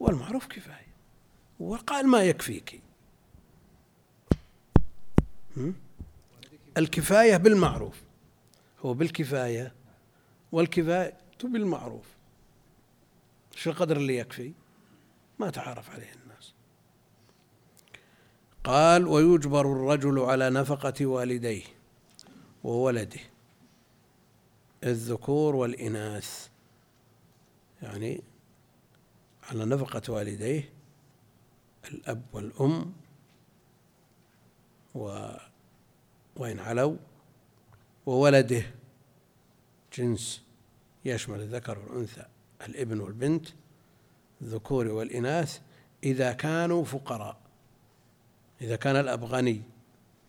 [0.00, 0.92] والمعروف كفاية
[1.60, 2.82] وقال ما يكفيك
[6.76, 8.02] الكفاية بالمعروف.
[8.80, 9.72] هو بالكفاية
[10.52, 12.06] والكفاية بالمعروف.
[13.54, 14.52] شو القدر اللي يكفي؟
[15.38, 16.54] ما تعرف عليه الناس.
[18.64, 21.64] قال ويجبر الرجل على نفقة والديه
[22.64, 23.20] وولده.
[24.84, 26.48] الذكور والإناث.
[27.82, 28.22] يعني
[29.42, 30.72] على نفقة والديه
[31.90, 32.92] الأب والأم
[34.94, 35.28] و
[36.36, 36.96] وإن علوا
[38.06, 38.62] وولده
[39.92, 40.42] جنس
[41.04, 42.26] يشمل الذكر والأنثى
[42.68, 43.48] الابن والبنت
[44.42, 45.60] الذكور والإناث
[46.04, 47.36] إذا كانوا فقراء.
[48.60, 49.62] إذا كان الأب غني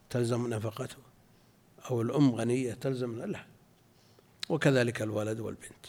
[0.09, 0.97] تلزم نفقته
[1.89, 3.45] أو الأم غنية تلزم لها
[4.49, 5.85] وكذلك الولد والبنت.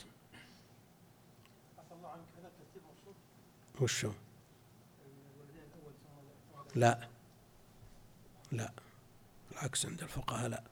[3.80, 4.10] وشو
[6.74, 7.13] لا.
[8.55, 8.73] لا
[9.53, 10.62] العكس عند الفقهاء لا.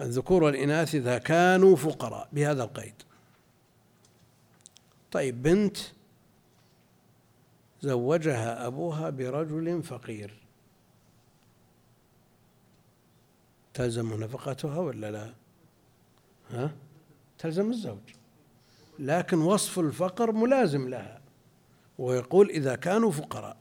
[0.00, 2.94] الذكور والإناث إذا كانوا فقراء بهذا القيد.
[5.12, 5.76] طيب بنت
[7.80, 10.40] زوجها أبوها برجل فقير.
[13.74, 15.34] تلزم نفقتها ولا لا؟
[16.50, 16.74] ها؟
[17.38, 18.14] تلزم الزوج.
[18.98, 21.20] لكن وصف الفقر ملازم لها.
[21.98, 23.56] ويقول إذا كانوا فقراء.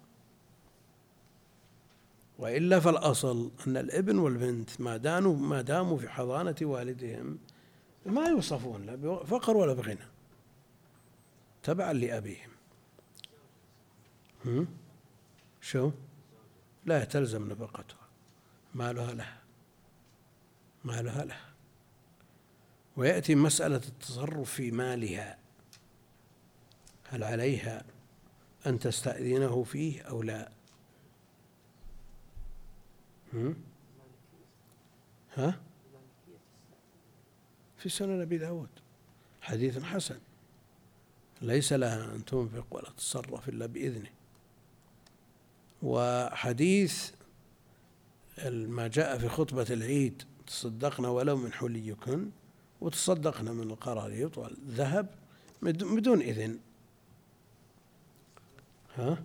[2.40, 7.40] وإلا فالأصل أن الإبن والبنت ما داموا ما داموا في حضانة والدهم
[8.06, 10.08] ما يوصفون لا بفقر ولا بغنى
[11.64, 12.50] تبعا لأبيهم.
[14.46, 14.68] هم؟
[15.62, 15.92] شو؟
[16.86, 18.08] لا تلزم نفقتها.
[18.76, 19.42] مالها لها
[20.86, 21.50] مالها لها
[22.98, 25.38] ويأتي مسألة التصرف في مالها.
[27.10, 27.84] هل عليها
[28.68, 30.59] أن تستأذنه فيه أو لا؟
[35.36, 35.60] ها
[37.78, 38.70] في سنن أبي داود.
[39.42, 40.20] حديث حسن.
[41.42, 44.10] ليس لها أن تنفق ولا تتصرف إلا بإذنه.
[45.84, 47.12] وحديث
[48.48, 52.30] ما جاء في خطبة العيد تصدقنا ولو من حليكن
[52.82, 55.16] وتصدقنا من القراريط والذهب
[55.62, 56.60] بدون إذن.
[58.96, 59.24] ها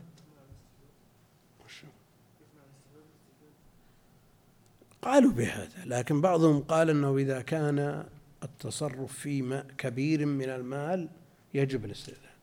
[5.04, 8.08] قالوا بهذا لكن بعضهم قال إنه إذا كان
[8.42, 11.08] التصرف في كبير من المال
[11.54, 12.34] يجب الاستئذان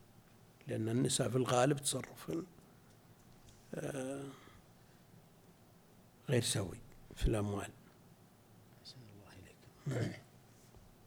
[0.67, 2.31] لأن النساء في الغالب تصرف
[3.75, 4.23] آه،
[6.29, 6.77] غير سوي
[7.15, 7.69] في الأموال.
[8.81, 10.21] أحسن الله إليك.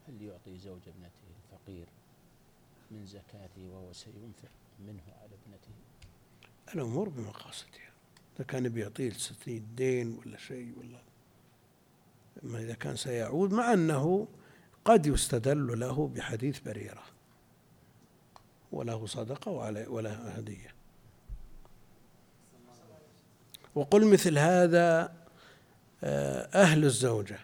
[0.09, 1.87] هل يعطي زوج ابنته الفقير
[2.91, 4.51] من زكاته وهو سينفق
[4.87, 5.75] منه على ابنته؟
[6.75, 7.91] الأمور بمقاصدها
[8.37, 11.04] إذا كان بيعطيه لستين دين ولا شيء ولا
[12.59, 14.29] إذا كان سيعود مع أنه
[14.85, 17.03] قد يستدل له بحديث بريرة.
[18.73, 19.51] وله صدقة
[19.89, 20.75] وله هدية.
[23.75, 25.13] وقل مثل هذا
[26.05, 27.39] آه، أهل الزوجة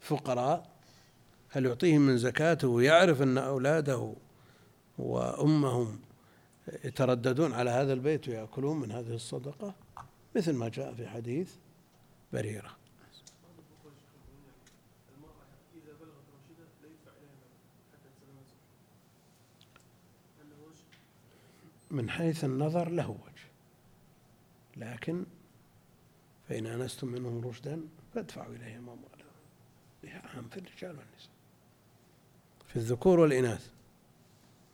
[0.00, 0.70] فقراء
[1.48, 4.14] هل يعطيهم من زكاته؟ ويعرف أن أولاده
[4.98, 6.00] وأمهم
[6.84, 9.74] يترددون على هذا البيت ويأكلون من هذه الصدقة؟
[10.36, 11.54] مثل ما جاء في حديث
[12.32, 12.70] بريرة
[13.42, 14.60] بعض الفقهاء يقولون يعني
[15.16, 17.52] المرأة إذا بلغت راشدة لا يدفع إليها مال
[17.92, 18.70] حتى تسلم زوجها
[20.40, 20.84] هل له وجه؟
[21.92, 23.48] من حيث النظر له وجه.
[24.76, 25.24] لكن
[26.48, 27.80] فإن آنستم منهم رشدا
[28.14, 29.32] فادفعوا إليهم أموالهم.
[30.02, 31.30] بها عام في الرجال والنساء.
[32.66, 33.70] في الذكور والإناث.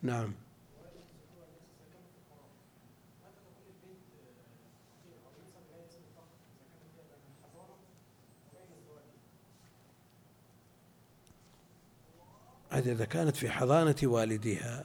[0.03, 0.35] نعم.
[12.71, 14.85] هذه إذا كانت في حضانة والدها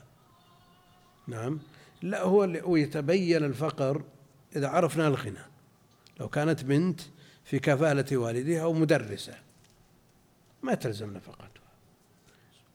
[1.28, 1.60] نعم.
[2.04, 4.04] لا هو ويتبين الفقر
[4.56, 5.46] إذا عرفنا الغنى.
[6.20, 7.02] لو كانت بنت
[7.44, 9.34] في كفالة والدها أو مدرسة
[10.64, 11.48] ما تلزم نفقتها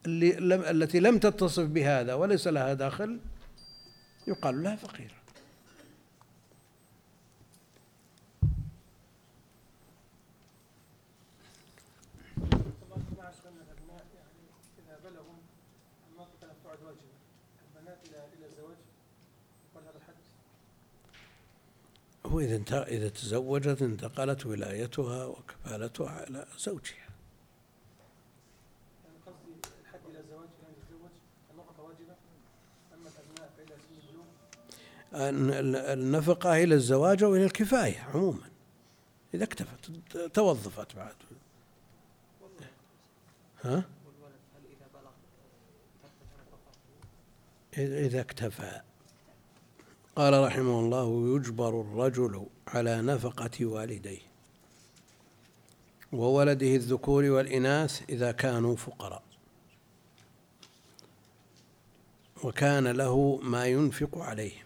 [0.06, 3.20] اللي لم التي لم تتصف بهذا وليس لها دخل
[4.26, 5.18] يقال لها فقيرة
[12.36, 14.44] طبعا مع سن الابناء يعني
[14.78, 15.34] اذا بلغوا
[16.12, 17.00] المنطقة لم تعد واجبه
[17.76, 18.76] البنات إلى إلى الزواج
[19.74, 20.14] يقال هذا الحد
[22.28, 27.08] هو إذا إذا تزوجت انتقلت ولايتها وكفالتها على زوجها.
[29.04, 29.52] يعني قصدي
[29.82, 30.48] الحد إلى الزواج
[35.52, 38.50] ال- النفقة إلى الزواج أو إلى الكفاية عموما.
[39.34, 39.90] إذا اكتفت
[40.34, 41.14] توظفت بعد.
[43.64, 43.84] ها؟
[47.78, 48.80] إذا اكتفى.
[50.18, 54.20] قال رحمه الله يجبر الرجل على نفقة والديه
[56.12, 59.22] وولده الذكور والإناث إذا كانوا فقراء.
[62.44, 64.64] وكان له ما ينفق عليهم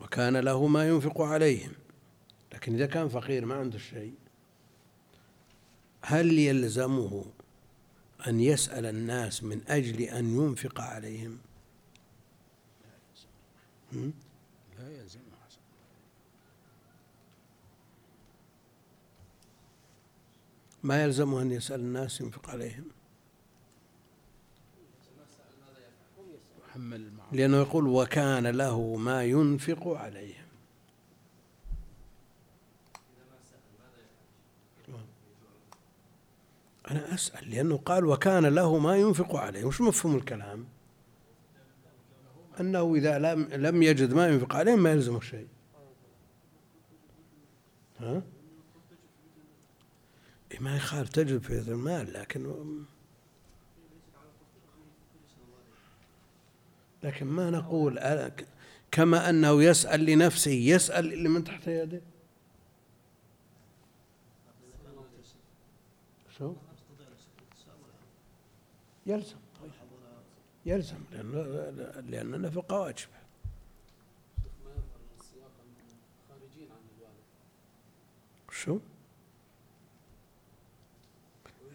[0.00, 1.72] وكان له ما ينفق عليهم
[2.52, 4.14] لكن إذا كان فقير ما عنده شيء
[6.02, 7.24] هل يلزمه
[8.26, 11.47] أن يسأل الناس من أجل أن ينفق عليهم؟ هم؟
[13.92, 15.60] لا يلزم حسن
[20.82, 22.84] ما يلزمه أن يسأل الناس ينفق عليهم؟
[27.32, 30.48] لأنه يقول وكان له ما ينفق عليهم.
[36.90, 40.66] أنا أسأل لأنه قال وكان له ما ينفق عليه وش مفهوم الكلام؟
[42.60, 45.48] أنه إذا لم لم يجد ما ينفق عليهم ما يلزمه شيء.
[48.00, 48.22] ها؟
[50.52, 52.54] إيه ما يخالف تجد في المال لكن
[57.02, 57.98] لكن ما نقول
[58.90, 62.00] كما أنه يسأل لنفسه يسأل لمن تحت يده.
[66.38, 66.54] شو؟
[69.06, 70.47] يلزم يلزم لأن لأن النفقة واجبة ما يظهر من
[75.20, 75.98] السياق انهم
[76.28, 77.24] خارجين عن الوالد
[78.50, 78.78] شو؟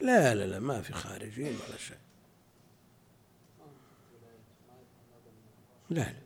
[0.02, 1.98] لا لا لا ما في خارجين ولا شيء.
[5.90, 6.24] لا لا.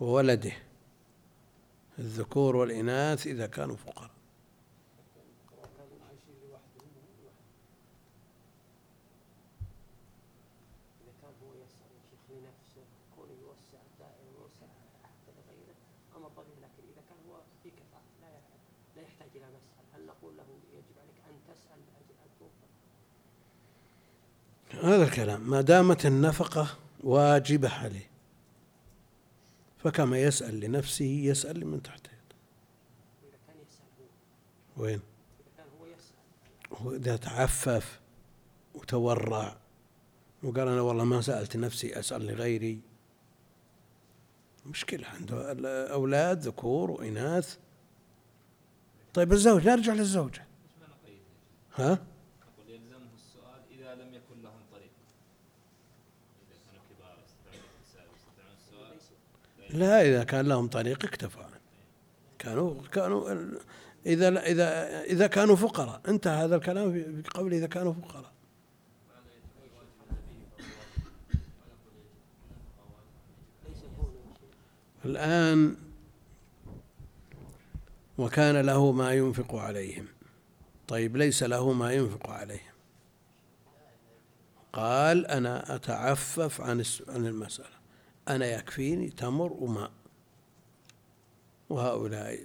[0.00, 0.52] وولده
[1.98, 4.10] الذكور والإناث إذا كانوا فقراء
[5.76, 7.34] كانوا عايشين لوحدهم ولوحدهم
[11.02, 12.84] اذا كان هو يسال يا شيخ لنفسه
[13.16, 14.66] كونه يوسع الدائره ويوسع
[15.04, 15.76] حتى لغيره
[16.16, 18.30] أمر طبيعي لكن إذا كان هو في كفاءة لا
[18.96, 22.70] لا يحتاج إلى مسال هل نقول له يجب عليك أن تسأل لأجل أن توفق
[24.84, 25.50] هذا الكلام.
[25.50, 28.10] ما دامت النفقة واجبة عليه
[29.78, 32.36] فكما يسأل لنفسه يسأل لمن تحت يده.
[33.22, 33.86] اذا كان يسأل
[34.78, 34.82] هو.
[34.84, 35.00] وين؟
[35.40, 36.76] إذا كان هو يسأل.
[36.78, 38.00] هو إذا تعفف
[38.74, 39.56] وتورع.
[40.42, 42.80] وقال أنا والله ما سألت نفسي أسأل لغيري
[44.66, 45.52] مشكلة عنده
[45.92, 47.56] أولاد ذكور وإناث
[49.14, 50.44] طيب الزوج نرجع للزوجة؟
[51.74, 51.98] ها
[52.68, 54.90] يلزمه السؤال إذا لم يكن لهم طريق.
[56.70, 57.18] كانوا كبار
[58.16, 59.78] يستطيعون السؤال.
[59.78, 61.48] لا إذا كان لهم طريق اكتفى
[62.38, 63.34] كانوا كانوا
[64.06, 68.32] إذا إذا إذا كانوا فقراء انتهى هذا الكلام في في قول إذا كانوا فقراء
[73.68, 75.76] ليس هو يا شيخ الآن
[78.18, 80.06] وكان له ما ينفق عليهم.
[80.88, 82.72] طيب ليس له ما ينفق عليهم.
[84.72, 87.78] قال أنا أتعفف عن عن المسألة.
[88.28, 89.90] أنا يكفيني تمر وماء
[91.68, 92.38] وهؤلاء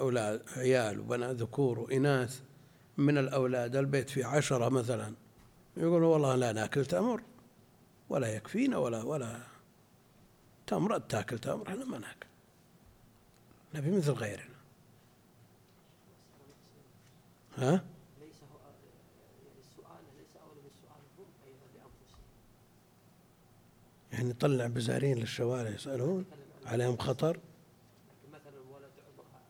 [0.00, 2.40] أولاد عيال وبنات ذكور وإناث
[2.96, 5.14] من الأولاد البيت فيه عشرة مثلا
[5.76, 7.22] يقولوا والله لا ناكل تمر
[8.08, 9.53] ولا يكفينا ولا ولا
[10.66, 12.26] تمر تأكل تمر إحنا ما نأكل.
[13.74, 14.54] نبي مثل غيرنا.
[17.56, 17.84] ها؟
[18.20, 18.58] ليس هو
[19.58, 22.20] السؤال ليس لأنفسهم
[24.12, 26.26] يعني يطلع بزارين للشوارع يسألون
[26.66, 29.40] عليهم خطر؟ لكن مثلا ولد عمره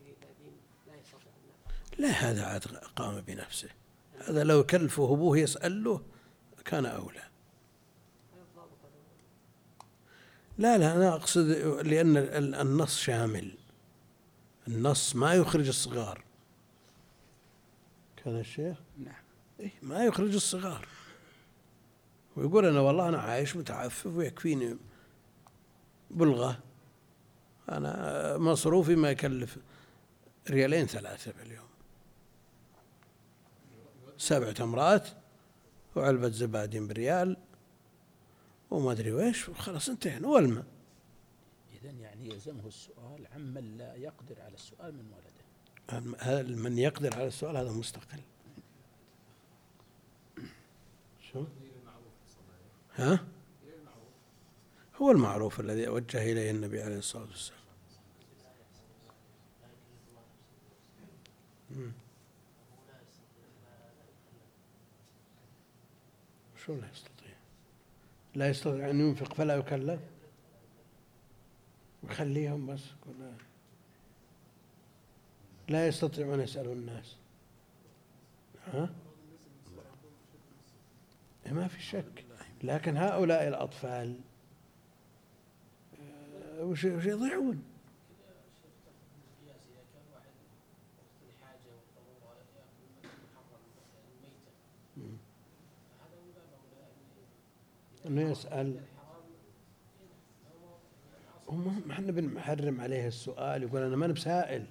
[0.00, 3.68] 20 30 لا هذا عاد قام بنفسه.
[4.28, 6.02] هذا لو كلفه أبوه يسأل له
[6.64, 7.22] كان أولى.
[10.58, 11.46] لا لا أنا أقصد
[11.86, 13.54] لأن ال- النص شامل.
[14.68, 16.24] النص ما يخرج الصغار.
[18.24, 19.22] كذا الشيخ؟ نعم.
[19.60, 20.86] إيه ما يخرج الصغار.
[22.36, 24.76] ويقول أنا والله أنا عايش متعفف ويكفيني
[26.10, 26.58] بلغة.
[27.68, 29.58] أنا مصروفي ما يكلف
[30.50, 31.68] ريالين ثلاثة في اليوم
[34.18, 35.08] سبع تمرات
[35.96, 37.36] وعلبة زبادي بريال.
[38.70, 40.28] وما أدري ويش وخلاص انتهينا.
[40.28, 40.64] والماء
[41.72, 46.16] إذا يعني يلزمه السؤال عمن لا يقدر على السؤال من ولده.
[46.18, 48.20] هل من يقدر على السؤال؟ هذا مستقل.
[51.32, 51.44] شو؟
[52.94, 53.26] ها؟
[54.96, 57.58] هو المعروف الذي وجه إليه النبي عليه الصلاة والسلام.
[66.56, 67.07] شو لا يستطيع؟
[68.38, 70.00] لا يستطيع أن ينفق فلا يكلف.
[72.02, 72.84] ويخليهم بس.
[73.04, 73.34] كلها
[75.68, 77.16] لا يستطيعون يسألوا الناس.
[78.72, 78.90] ها؟
[81.50, 82.24] ما في شك.
[82.62, 84.20] لكن هؤلاء الأطفال
[86.00, 87.62] آه، وش يضيعون؟
[98.08, 98.80] إنه يسأل.
[101.48, 104.66] هم ما إحنا بنحرم عليه السؤال يقول أنا ماني بسائل.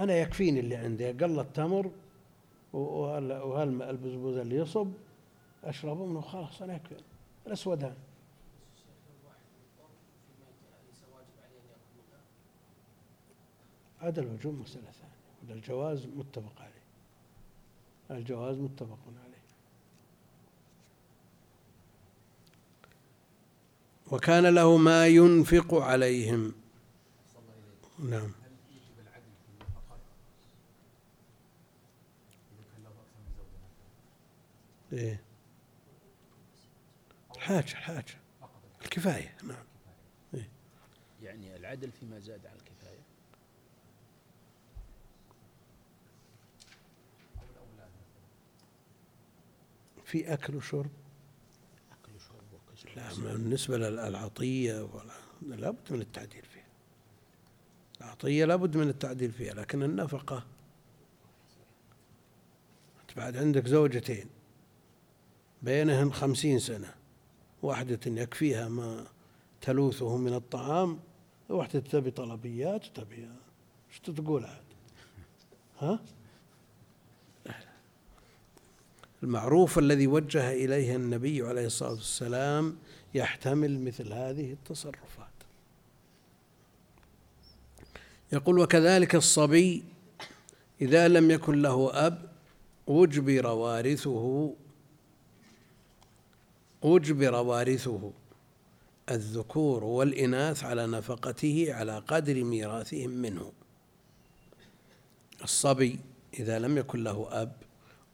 [0.00, 1.10] أنا يكفيني اللي عندي.
[1.10, 1.90] أقل التمر
[2.72, 4.92] وهالبزبوز اللي يصب
[5.64, 6.96] أشربه منه خلاص أنا يكفي.
[7.46, 7.94] الاسودان
[13.98, 14.20] هذا.
[14.20, 18.20] الوجوب مسألة ثانية الجواز متفق عليه.
[18.20, 19.29] الجواز متفق عليه.
[24.10, 26.54] وكان له ما ينفق عليهم.
[27.98, 28.32] نعم.
[34.92, 35.20] إيه.
[37.36, 38.20] الحاجة الحاجة
[38.82, 39.36] الكفاية.
[39.42, 39.64] نعم.
[41.22, 43.00] يعني العدل فيما زاد على الكفاية.
[50.04, 50.99] في أكل وشرب؟
[52.96, 56.66] لا بالنسبة للعطية ولا لابد من التعديل فيها.
[58.00, 60.46] العطية لابد من التعديل فيها لكن النفقة.
[63.00, 64.26] أنت بعد عندك زوجتين
[65.62, 66.94] بينهن خمسين سنة
[67.62, 69.06] واحدة يكفيها ما
[69.60, 71.00] تلوثه من الطعام
[71.48, 73.28] واحدة تبي طلبيات تبي
[73.90, 74.64] إيش تقول عاد؟
[75.78, 76.00] ها؟
[79.22, 82.76] المعروف الذي وجه إليه النبي عليه الصلاة والسلام
[83.14, 85.26] يحتمل مثل هذه التصرفات.
[88.32, 89.84] يقول وكذلك الصبي
[90.80, 92.30] إذا لم يكن له أب
[92.88, 94.54] أجبر وارثه
[96.84, 98.12] أجبر وارثه
[99.10, 103.52] الذكور والإناث على نفقته على قدر ميراثهم منه.
[105.44, 105.98] الصبي
[106.38, 107.52] إذا لم يكن له أب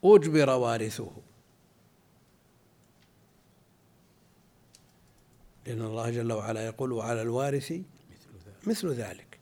[0.04, 1.12] أجبر وارثه.
[5.66, 7.72] لأن الله جل وعلا يقول وعلى الوارث
[8.66, 9.38] مثل ذلك.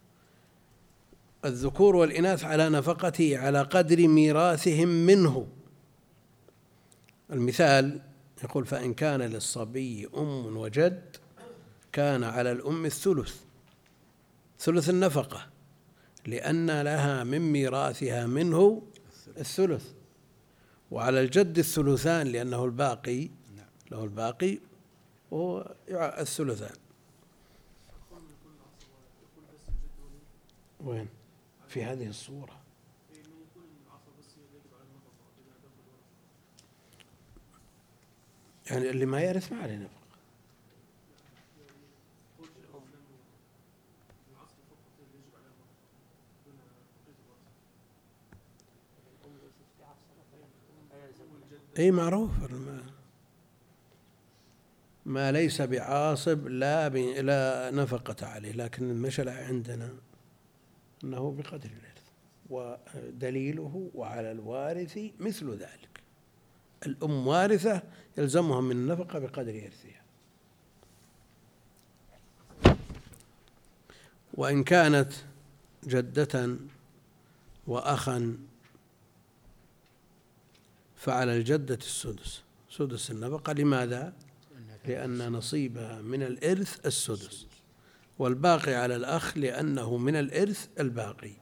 [1.45, 5.47] الذكور والإناث على نفقته على قدر ميراثهم منه.
[7.31, 8.01] المثال
[8.45, 11.17] يقول فإن كان للصبي أم وجد
[11.93, 13.41] كان على الأم الثلث
[14.59, 15.47] ثلث النفقة
[16.27, 18.83] لأن لها من ميراثها منه
[19.39, 19.93] الثلث.
[20.91, 23.66] وعلى الجد الثلثان لأنه الباقي نعم.
[23.91, 24.59] له الباقي
[25.30, 25.74] وهو
[26.18, 26.76] الثلثان.
[30.80, 31.09] وين؟
[31.68, 32.64] في هذه الصورة.
[38.70, 40.05] يعني اللي ما يرث ما عليه نفقة
[42.39, 43.18] قول شيخ الإسلام إنه
[44.32, 45.89] العصر فقط هي اللي يجب عليها النفقة
[46.47, 46.57] دون
[47.05, 47.53] بقية الورثة
[49.12, 51.28] الأم ليست بعصبة فلا يلزم
[51.79, 52.31] اي معروف
[55.07, 56.89] ما ليس بعاصب لا.
[56.89, 59.91] لا نفقة عليه لكن المشلة عندنا
[61.05, 62.05] أنه بقدر الإرث
[62.51, 66.01] ودليله وعلى الوارث مثل ذلك
[66.87, 67.83] الأم وارثة
[68.18, 70.03] يلزمها من النفقة بقدر إرثها
[74.35, 75.12] وإن كانت
[75.87, 76.57] جدة
[77.66, 78.37] وأخا
[81.05, 82.43] فعلى الجدة السدس.
[82.71, 84.13] سدس النفقة لماذا؟
[84.85, 87.47] لأن نصيبها من الإرث السدس.
[88.19, 91.33] والباقي على الأخ لأنه من الإرث الباقي.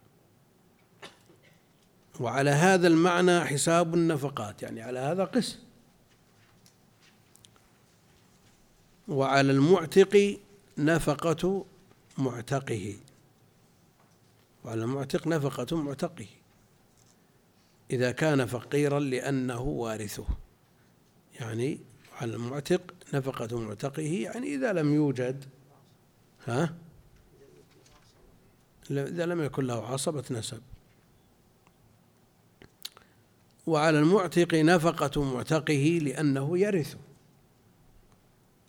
[2.21, 5.59] وعلى هذا المعنى حساب النفقات يعني على هذا قسم.
[9.09, 10.41] وعلى المعتق
[10.79, 11.67] نفقة
[12.19, 12.97] معتقه.
[14.65, 16.27] وعلى المعتق نفقة معتقه.
[17.93, 20.26] إذا كان فقيرا لأنه وارثه.
[21.40, 21.80] يعني
[22.20, 25.45] على المعتق نفقة معتقه يعني إذا لم يوجد
[26.47, 26.74] ها؟
[28.90, 30.61] إذا لم يكن له عصبة نسب.
[33.66, 36.97] وعلى المعتق نفقة معتقه لأنه يرث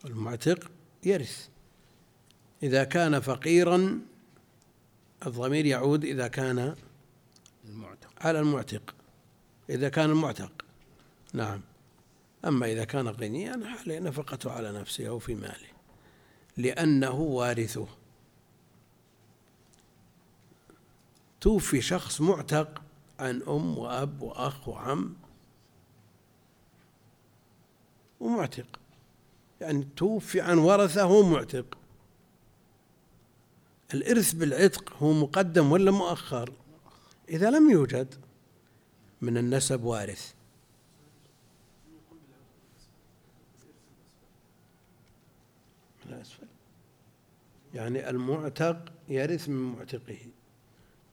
[0.05, 0.71] المعتق
[1.03, 1.47] يرث.
[2.63, 3.99] إذا كان فقيرا
[5.25, 6.75] الضمير يعود إذا كان
[7.65, 8.09] المعتق.
[8.17, 8.95] على المعتق.
[9.73, 10.51] إذا كان المعتق.
[11.33, 11.61] نعم.
[12.45, 15.73] أما إذا كان غنيا عليه نفقته على نفسه أو في ماله.
[16.57, 17.87] لأنه وارثه.
[21.41, 22.81] توفي شخص معتق
[23.19, 25.15] عن أم وأب وأخ وعم.
[28.19, 28.79] ومعتق.
[29.61, 31.77] يعني توفي عن ورثة هو معتق.
[33.93, 36.53] الإرث بالعتق هو مقدم ولا مؤخر؟
[37.29, 38.15] إذا لم يوجد.
[39.23, 40.33] من النسب وارث.
[46.05, 46.47] من الأسفل
[47.73, 50.19] يعني المعتق يرث من معتقه.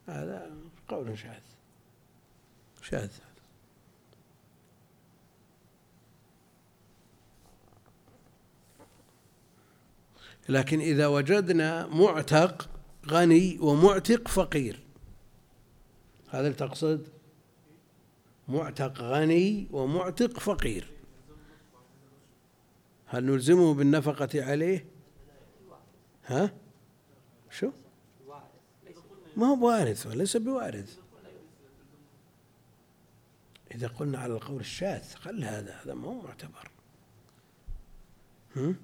[0.06, 0.50] هذا
[0.88, 1.40] قول شاذ.
[2.82, 3.10] شاذ.
[10.48, 12.70] لكن إذا وجدنا معتق
[13.06, 14.80] غني ومعتق فقير
[16.30, 17.19] هذا اللي تقصد؟
[18.50, 20.90] معتق غني ومعتق فقير.
[23.06, 24.86] هل نلزمه بالنفقة عليه؟
[26.26, 26.52] ها؟
[27.50, 27.70] شو؟
[29.36, 30.98] ما هو بوارث وليس بوارث.
[33.74, 36.70] إذا قلنا على القول الشاذ خل هذا هذا ما هو معتبر.
[38.56, 38.76] هم؟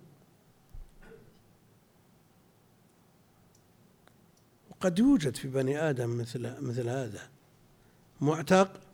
[4.71, 7.29] وقد يوجد في بني آدم مثل مثل هذا.
[8.21, 8.86] معتق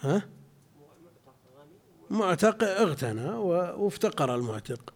[0.00, 0.28] ها؟
[2.10, 4.94] معتق اغتنى وافتقر المعتق.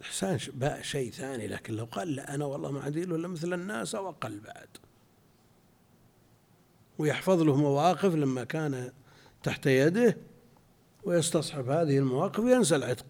[0.00, 3.94] الإحسان بقى شيء ثاني لكن لو قال لا أنا والله ما عندي إلا مثل الناس
[3.94, 4.68] أو أقل بعد.
[6.98, 8.92] ويحفظ له مواقف لما كان
[9.42, 10.16] تحت يده
[11.04, 13.06] ويستصحب هذه المواقف وينسى العتق.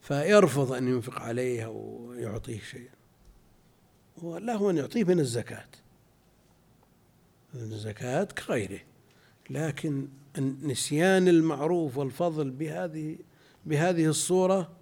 [0.00, 2.95] فيرفض أن ينفق عليه أو يعطيه شيئا
[4.22, 5.68] وله أن يعطيه من الزكاة.
[7.54, 8.80] الزكاة كغيره.
[9.50, 10.08] لكن
[10.62, 13.18] نسيان المعروف والفضل بهذه
[13.66, 14.72] بهذه الصورة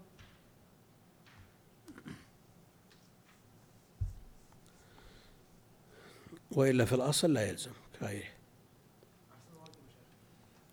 [6.53, 7.70] وإلا في الأصل لا يلزم
[8.01, 8.28] كغيره.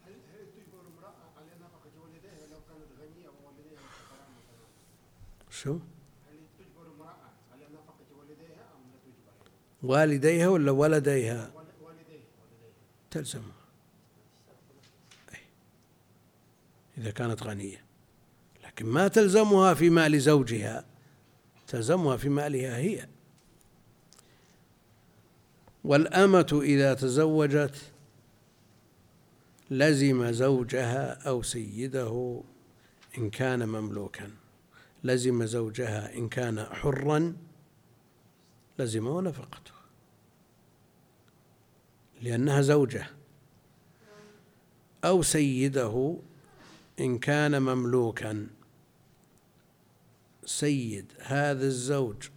[0.06, 4.66] هل هل تجبر امرأة على نفقة والديها لو كانت غنية ووالديها فقراء مثلا؟
[5.50, 5.74] شو
[6.30, 9.52] هل تجبر امرأة على نفقة والديها أم لا تجبر؟
[9.84, 11.52] والديها ولا ولديها؟
[13.12, 13.62] تلزمها.
[16.98, 17.84] إذا كانت غنية.
[18.64, 20.86] لكن ما تلزمها في مال زوجها.
[21.68, 23.08] تلزمها في مالها هي.
[25.84, 27.92] والأمة إذا تزوجت
[29.72, 32.42] لزم زوجها أو سيده
[33.18, 34.32] إن كان مملوكا.
[35.04, 37.36] لزم زوجها إن كان حرا
[38.80, 39.72] لزمه نفقته
[42.22, 43.08] لأنها زوجة.
[45.04, 46.18] أو سيده
[47.00, 48.48] إن كان مملوكا.
[50.46, 52.30] سيد هذا الزوج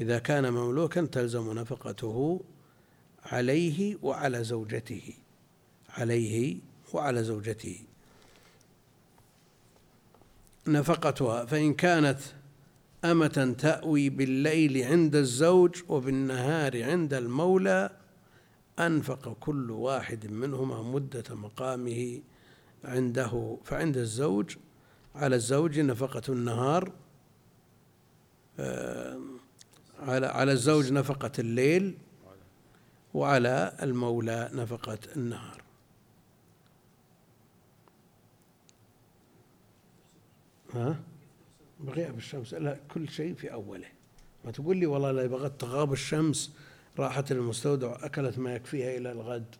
[0.00, 2.40] إذا كان مملوكا تلزم نفقته
[3.22, 5.14] عليه وعلى زوجته.
[5.88, 6.56] عليه
[6.92, 7.80] وعلى زوجته.
[10.66, 12.20] نفقتها فإن كانت
[13.04, 17.90] أمة تأوي بالليل عند الزوج وبالنهار عند المولى
[18.78, 22.20] أنفق كل واحد منهما مدة مقامه
[22.84, 24.56] عنده فعند الزوج
[25.14, 26.92] على الزوج نفقة النهار
[28.58, 29.20] آه،
[30.00, 31.98] على على الزوج نفقة الليل
[33.14, 35.62] وعلى المولى نفقة النهار.
[40.74, 40.96] ها؟
[41.84, 42.54] بغياب الشمس.
[42.54, 43.86] لا كل شيء في أوله.
[44.44, 46.52] ما تقول لي والله لا بغت تغاب الشمس
[46.98, 49.54] راحت المستودع أكلت ما يكفيها إلى الغد.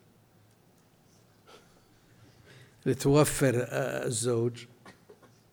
[2.85, 4.65] لتوفر آه، الزوج.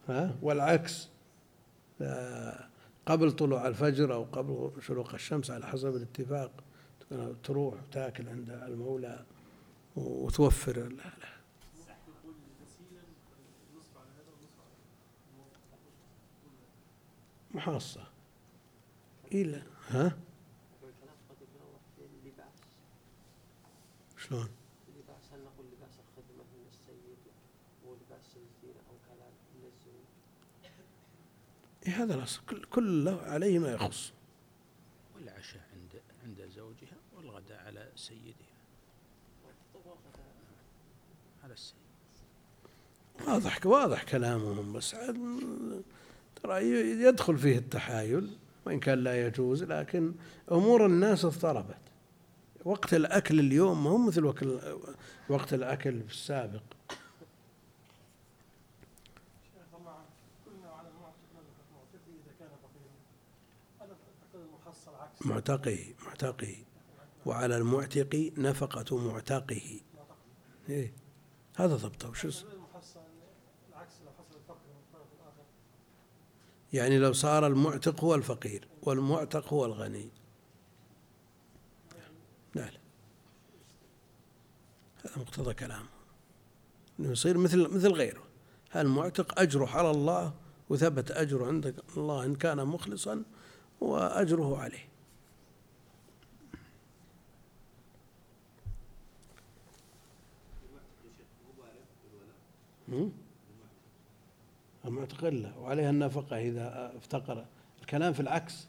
[0.09, 1.09] ها؟ والعكس.
[2.01, 2.69] آه،
[3.07, 6.51] قبل طلوع الفجر أو قبل شروق الشمس على حسب الاتفاق
[7.45, 9.25] تروح تاكل عند المولى
[9.97, 10.77] وتوفر.
[10.77, 11.33] لا لا
[12.09, 13.03] يقول غسيلا
[13.77, 15.91] نصف على هذا ونصف على هذا
[17.55, 18.09] محاصة.
[19.33, 20.19] إلى ها؟
[24.19, 24.49] شلون؟
[24.89, 27.19] اللباس هل نقول لباس الخدمة من السيد
[27.87, 30.05] ولباس الزينة أو كلام من الزوج
[31.87, 32.43] إيه هذا الأصل.
[32.47, 34.13] كل, كل له عليه ما يخص.
[35.15, 38.53] والعشاء عند عند زوجها والغداء على سيدها.
[41.45, 41.77] على السيد.
[43.27, 44.95] واضح واضح كلامهم بس
[46.43, 46.63] ترى
[47.03, 48.37] يدخل فيه التحايل
[48.67, 50.15] وإن كان لا يجوز لكن
[50.53, 51.77] أمور الناس اضطربت.
[52.65, 54.43] وقت الأكل اليوم ما هو مثل وقت-
[55.53, 56.63] الأكل في السابق
[65.25, 66.57] معتقي معتقه
[67.27, 69.81] وعلى المعتق نفقة معتقه.
[70.69, 70.93] إيه.
[71.57, 73.01] هذا ضبطه وش اسمه؟ المحصل
[73.69, 75.45] العكس لو حصل الفقر من الطرف الآخر
[76.73, 80.09] يعني لو صار المعتق هو الفقير والمعتق هو الغني.
[82.55, 82.81] لا لا
[85.05, 85.89] هذا مقتضى كلامه.
[87.01, 88.23] إنه يصير مثل مثل غيره.
[88.77, 90.35] المعتق أجره على الله
[90.69, 93.23] وثبت أجره عند الله إن كان مخلصا
[93.81, 94.89] وأجره عليه.
[102.89, 103.22] هم؟
[104.85, 107.47] المعتق له وعليها النفقة إذا افتقر.
[107.81, 108.67] الكلام في العكس.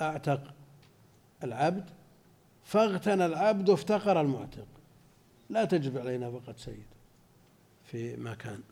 [0.00, 0.54] أعتق
[1.44, 1.90] العبد
[2.64, 4.66] فاغتنى العبد وافتقر المعتق.
[5.50, 6.86] لا تجب عليه نفقة سيد
[7.84, 8.62] في ما كان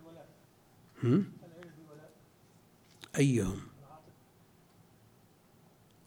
[0.00, 0.28] الولاء
[1.04, 1.32] هم؟
[3.18, 3.60] أيهم؟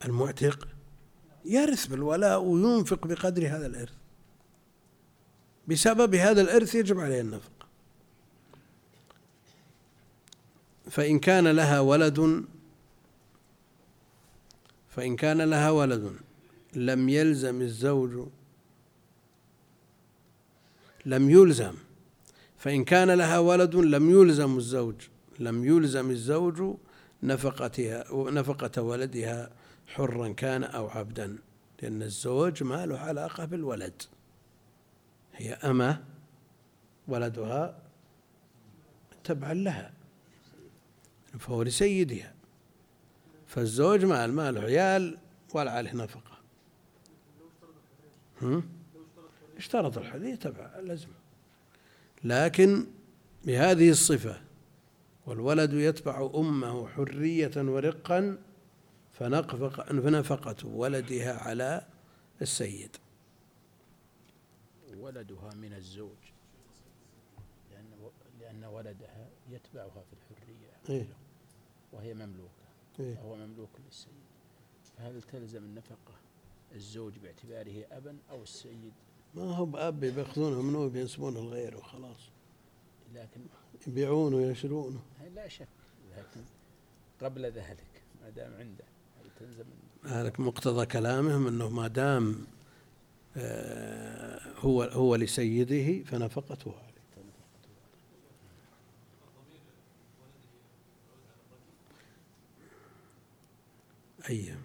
[0.05, 0.67] المعتق
[1.45, 3.93] يرث بالولاء وينفق بقدر هذا الإرث.
[5.67, 7.65] بسبب هذا الإرث يجب عليه النفقة
[10.89, 12.45] فإن كان لها ولد
[14.89, 16.15] فإن كان لها ولد
[16.73, 18.27] لم يلزم الزوج
[21.05, 21.73] لم يلزم.
[22.57, 24.95] فإن كان لها ولد لم يلزم الزوج
[25.39, 26.75] لم يلزم الزوج
[27.23, 29.51] نفقتها نفقة ولدها.
[29.87, 31.37] حرا كان أو عبدا
[31.81, 34.01] لأن الزوج ما له علاقة بالولد.
[35.33, 36.03] هي أمة
[37.07, 37.79] ولدها
[39.23, 39.93] تبعا لها
[41.39, 42.33] فهو لسيدها.
[43.47, 45.17] فالزوج ما ما له عيال
[45.53, 46.35] ولا عليه نفقة؟
[49.57, 51.07] اشترط الحديث تبع لازم
[52.23, 52.85] لكن
[53.45, 54.41] بهذه الصفة
[55.25, 58.37] والولد يتبع أمه حرية ورقا
[59.19, 61.87] فنفق فنفقة ولدها على
[62.41, 62.97] السيد.
[64.97, 66.17] ولدها من الزوج.
[67.71, 68.09] لأن
[68.39, 70.71] لأن ولدها يتبعها في الحرية.
[70.89, 71.07] إيه.
[71.93, 72.65] وهي مملوكة.
[72.99, 73.17] إيه.
[73.17, 74.25] وهو مملوك للسيد.
[74.97, 76.13] فهل تلزم النفقة
[76.75, 78.93] الزوج باعتباره أبا أو السيد؟
[79.35, 82.29] ما هو بأب بيأخذونه منه وبينسبونه لغيره خلاص
[83.13, 83.41] لكن
[83.87, 84.99] يبيعونه ويشرونه
[85.35, 85.67] لا شك
[86.17, 86.41] لكن
[87.21, 88.94] قبل ذلك ما دام عنده.
[90.05, 92.35] هذا مقتضى كلامهم أنه ما دام
[93.37, 96.95] آه، هو هو لسيده فنفقته عليه.
[104.29, 104.55] أي.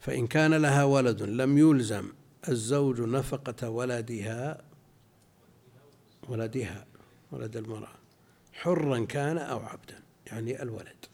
[0.00, 2.12] فإن كان لها ولد لم يلزم
[2.48, 4.64] الزوج نفقة ولدها
[6.28, 6.86] ولدها
[7.32, 7.92] ولد المرأة
[8.52, 11.06] حرا كان أو عبدا يعني الولد.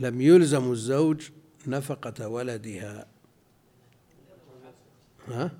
[0.00, 1.30] لم يلزم الزوج
[1.66, 3.06] نفقة ولدها.
[5.28, 5.50] ها؟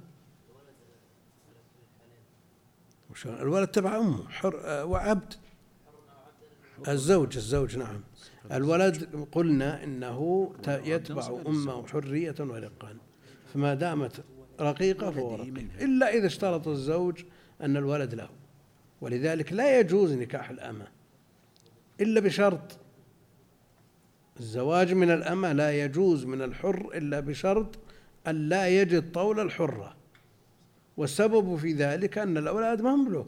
[3.27, 4.57] الولد تبع أمه حر
[4.87, 5.35] وعبد.
[6.89, 8.01] الزوج الزوج نعم.
[8.53, 12.97] الولد قلنا إنه ت- يتبع أمة حرية ورقا
[13.55, 14.25] فما دامت
[14.61, 15.55] رقيقة فهو رقيق.
[15.81, 17.23] إلا إذا اشترط الزوج
[17.61, 18.29] أن الولد له.
[19.01, 20.87] ولذلك لا يجوز نكاح الأمة.
[22.01, 22.79] إلا بشرط.
[24.41, 27.79] الزواج من الأمة لا يجوز من الحر إلا بشرط
[28.27, 29.97] أن لا يجد طول الحرة.
[30.97, 33.27] والسبب في ذلك أن الأولاد ما هم له.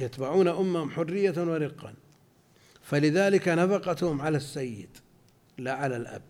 [0.00, 1.94] يتبعون أمهم حرية ورقا.
[2.82, 4.88] فلذلك نفقتهم على السيد
[5.58, 6.22] لا على الأب.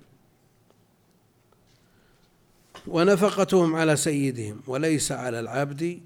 [2.87, 6.01] ونفقتهم على سيدهم وليس على العبد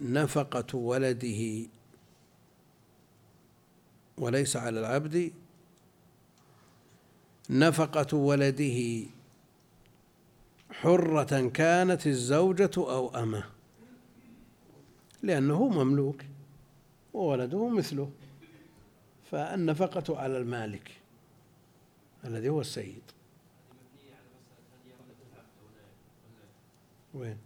[0.00, 1.66] نفقة ولده.
[4.18, 5.32] وليس على العبد
[7.50, 9.06] نفقة ولده.
[10.70, 13.44] حرة كانت الزوجة أو أمة
[15.22, 16.22] لأنه مملوك.
[17.14, 18.10] وولده مثله.
[19.30, 20.90] فالنفقة على المالك
[22.24, 23.02] الذي هو السيد.
[27.14, 27.36] وين؟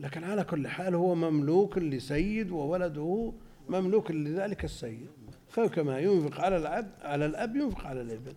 [0.00, 3.32] لكن على كل حال هو مملوك لسيد وولده
[3.68, 5.08] مملوك لذلك السيد.
[5.48, 8.34] فكما ينفق على العبد على الأب ينفق على الابن.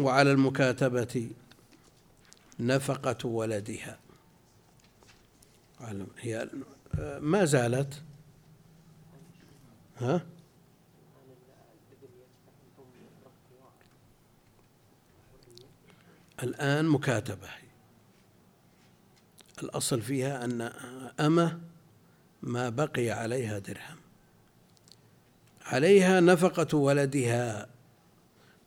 [0.00, 1.30] وعلى المكاتبة
[2.60, 3.98] نفقة ولدها.
[6.18, 6.48] هي
[7.20, 8.02] ما زالت؟
[9.98, 10.26] ها؟
[16.42, 17.48] الآن مكاتبة.
[19.62, 20.60] الأصل فيها أن
[21.20, 21.60] أمة
[22.42, 23.96] ما بقي عليها درهم.
[25.62, 27.68] عليها نفقة ولدها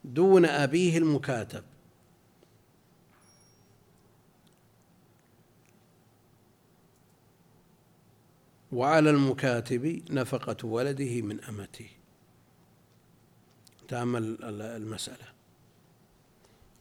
[0.04, 1.64] دون أبيه المكاتب.
[8.74, 11.88] وعلى المكاتب نفقة ولده من أمته.
[13.88, 15.26] تأمل ال- المسألة.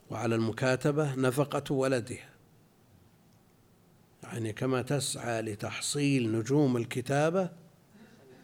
[0.09, 2.29] وعلى المكاتبة نفقة ولدها.
[4.23, 7.49] يعني كما تسعى لتحصيل نجوم الكتابة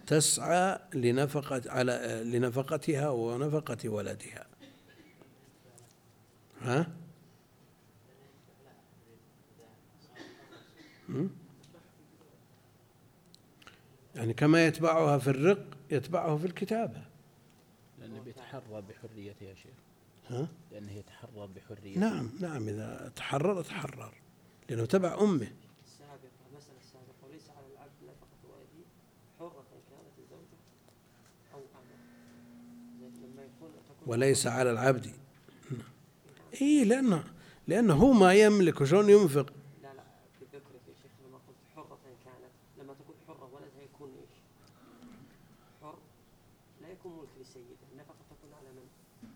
[0.08, 4.48] تسعى لنفقة على لنفقتها ونفقة ولدها.
[6.62, 6.88] ها؟
[14.20, 17.02] يعني كما يتبعها في الرق يتبعه في الكتابة.
[18.00, 19.74] لأنه بيتحرى بحريته يا شيخ.
[20.30, 22.00] ها؟ لأنه يتحرى بحريته.
[22.00, 24.14] نعم نعم إذا تحرر تحرر.
[24.70, 25.52] لأنه تبع أمه.
[25.86, 27.92] السابقة المسألة السابقة وليس على العبد
[28.44, 28.86] ولده
[29.40, 30.58] حرة كانت الزوجة
[31.54, 31.62] أو
[33.02, 33.72] لما يكون
[34.08, 35.12] وليس على العبد.
[36.62, 37.24] إيه لأنه
[37.68, 39.54] لأنه هو ما يملك وشلون ينفق
[39.84, 40.04] لا لا
[40.42, 44.36] بذكرك يا شيخ لما قلت حرة كانت لما تكون حرة ولدها يكون إيش؟
[45.82, 45.98] حر
[46.82, 48.88] لا يكون ملك لسيده النفقة تكون على من؟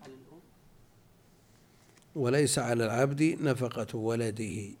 [0.02, 0.40] على الأم
[2.14, 4.74] وليس على العبد نفقة ولده.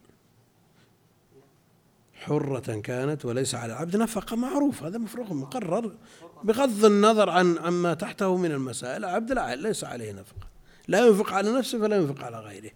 [2.14, 5.96] حرة كانت وليس على العبد نفقة معروف هذا مفروغ مقرر
[6.44, 9.04] بغض النظر عن عما تحته من المسائل.
[9.04, 10.48] العبد لا ليس عليه نفقة.
[10.88, 12.70] لا ينفق على نفسه فلا ينفق على غيره.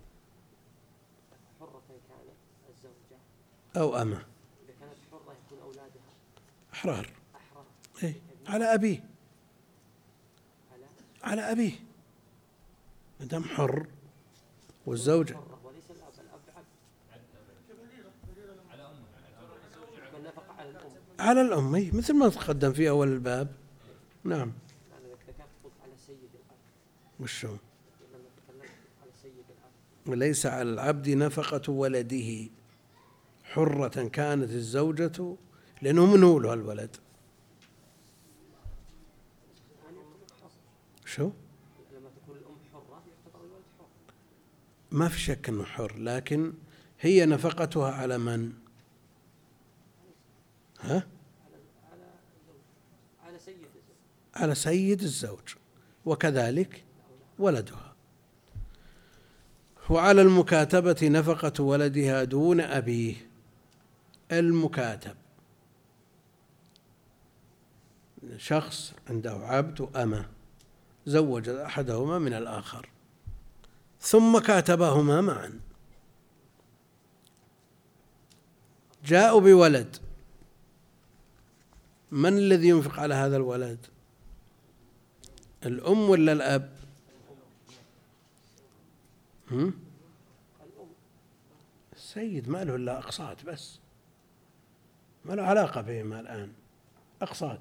[3.77, 4.29] أو أولادها
[6.73, 7.11] أحرار.
[8.03, 8.15] إيه.
[8.47, 9.05] على أبيه.
[11.23, 11.73] على أبيه.
[13.21, 13.87] ما دام حر
[14.89, 15.37] والزوجة.
[21.19, 23.49] على الأم إيه، مثل ما تقدم في أول الباب.
[24.25, 24.53] نعم.
[27.21, 27.57] وشو
[30.07, 32.51] تكلمت على العبد نفقة ولده.
[33.45, 35.37] حرة كانت الزوجة
[35.83, 36.97] لأنه منه له الولد.
[41.05, 41.31] شو
[41.93, 43.87] لما تكون الأم حرة يعتبر الولد حر
[44.91, 46.53] ما في شك أنه حر لكن
[47.01, 48.53] هي نفقتها على من؟
[50.81, 51.07] ها؟
[54.35, 55.55] على سيد الزوج
[56.05, 56.85] وكذلك
[57.39, 57.95] ولدها.
[59.91, 63.15] وعلى المكاتبة نفقة ولدها دون أبيه
[64.33, 65.15] المكاتب.
[68.37, 70.29] شخص عنده عبد وأمة
[71.07, 72.89] زوج أحدهما من الآخر.
[74.01, 75.61] ثم كاتبهما معا.
[79.05, 79.97] جاءوا بولد.
[82.11, 83.87] من الذي ينفق على هذا الولد؟
[85.67, 86.79] الأم ولا الأب؟
[89.51, 89.75] هم؟
[91.97, 93.79] السيد ما له إلا أقساط بس.
[95.25, 96.53] ما له علاقة بهما الآن.
[97.23, 97.61] أقساط.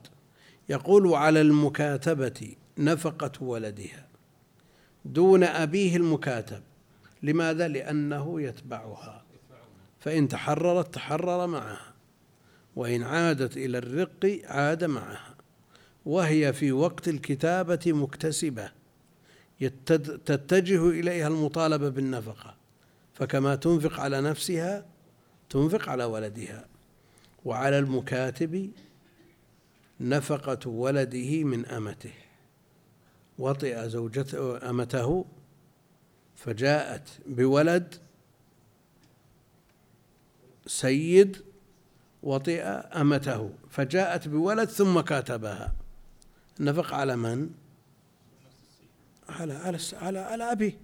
[0.70, 4.07] يقول على المكاتبة نفقة ولدها.
[5.08, 6.62] دون أبيه المكاتب.
[7.24, 9.24] لماذا؟ لأنه يتبعها.
[10.00, 11.94] فإن تحررت تحرر معها.
[12.76, 15.36] وإن عادت إلى الرق عاد معها.
[16.06, 18.72] وهي في وقت الكتابة مكتسبة.
[20.26, 22.56] تتجه إليها المطالبة بالنفقة.
[23.14, 24.86] فكما تنفق على نفسها
[25.50, 26.66] تنفق على ولدها.
[27.46, 28.72] وعلى المكاتب
[30.00, 32.14] نفقة ولده من أمته.
[33.40, 35.26] وطئ زوجته أمته
[36.36, 37.96] فجاءت بولد
[40.68, 41.44] سيد
[42.24, 45.74] وطئ أمته فجاءت بولد ثم كاتبها.
[46.60, 47.50] نفق على من؟
[49.30, 50.78] على على على على أبيه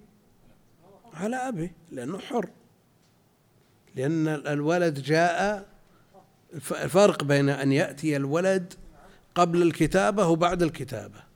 [1.14, 2.48] على أبيه لأنه حر.
[3.94, 5.68] لأن الولد جاء
[6.54, 8.74] الفرق بين أن يأتي الولد
[9.34, 11.33] قبل الكتابة وبعد الكتابة.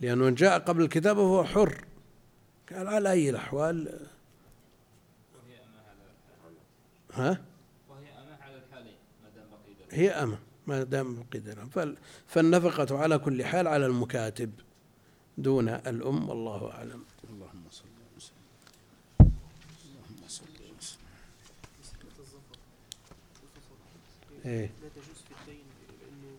[0.00, 1.84] لأنه إن جاء قبل الكتابة فهو حر.
[2.72, 4.06] قال على أي الأحوال؟
[7.12, 7.40] ها؟
[7.88, 9.98] وهي أمة على الحالين ما دام بقي.
[9.98, 11.96] هي أمة ما دام بقي درهم
[12.26, 14.52] فالنفقة على كل حال على المكاتب
[15.38, 17.04] دون الأم والله أعلم.
[17.30, 17.84] اللهم صل
[18.16, 18.36] وسلم
[19.20, 20.44] اللهم صل
[20.78, 21.00] وسلم
[24.46, 25.64] إيه لا تجوز في الدين
[26.00, 26.36] لأنه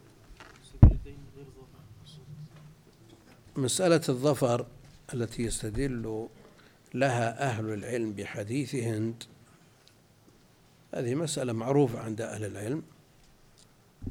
[0.74, 1.68] سبيل الدين غير ظاهر
[3.62, 4.66] مسألة الظفر
[5.14, 6.28] التي يستدل
[6.94, 9.24] لها أهل العلم بحديث هند
[10.94, 12.84] هذه مسألة معروفة عند أهل العلم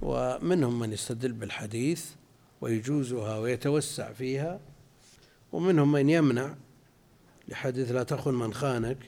[0.02, 2.06] ومنهم من يستدل بالحديث
[2.60, 4.60] ويجوزها ويتوسع فيها
[5.52, 6.54] ومنهم من يمنع
[7.48, 8.98] لحديث لا تخن من خانك.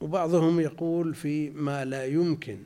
[0.00, 2.58] وبعضهم يقول في ما لا يمكن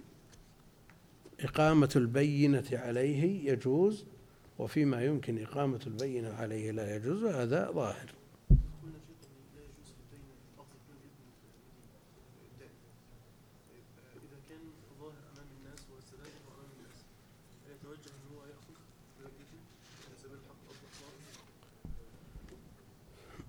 [1.40, 4.05] إقامة البينة عليه يجوز
[4.59, 8.12] وفيما يمكن إقامة البينة عليه لا يجوز وهذا ظاهر.
[8.50, 8.57] لا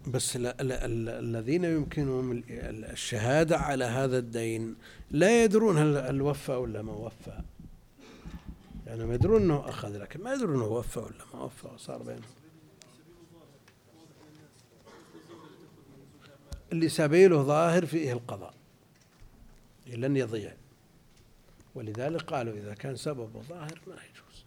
[0.08, 4.76] بس ال- ال- ال- الذين يمكنهم ال- ال- الشهادة على هذا الدين
[5.12, 7.42] لا يدرون هل وفى ولا ما وفى.
[8.94, 12.32] يعني ما يدرون إنه أخذ لكن ما يدرون إنه وفى ولا ما وفى وصار بينهم.
[16.72, 18.54] اللي سبيله ظاهر فيه القضاء
[19.88, 20.56] لن يضيع.
[21.76, 24.46] ولذلك قالوا إذا كان سببه ظاهر ما يجوز.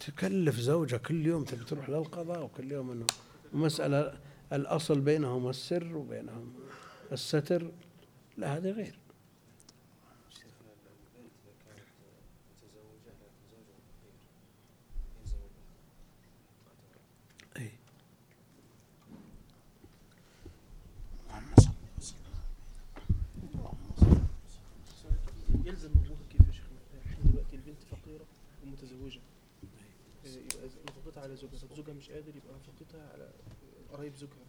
[0.00, 3.06] تكلف زوجها كل يوم تبي تروح للقضاء وكل يوم إنه
[3.52, 4.18] مسألة
[4.52, 6.54] الأصل بينهم السر وبينهم
[7.12, 7.70] الستر.
[8.38, 8.98] لا هذا غير
[10.30, 11.88] شيخنا البنت إذا كانت
[12.50, 14.18] متزوجة لكن زوجها فقير
[15.20, 15.38] يلزم
[17.56, 17.70] أي
[21.26, 22.34] اللهم صل وسلم
[23.54, 28.24] اللهم صل يلزم أبوها كيف يا شيخنا؟ الحين دلوقتي البنت فقيرة
[28.64, 29.20] ومتزوجة
[30.26, 33.30] آه، يبقى ز- نفقتها على زوجها طب زوجها مش قادر يبقى نفقتها على
[33.92, 34.46] قرايب زوجها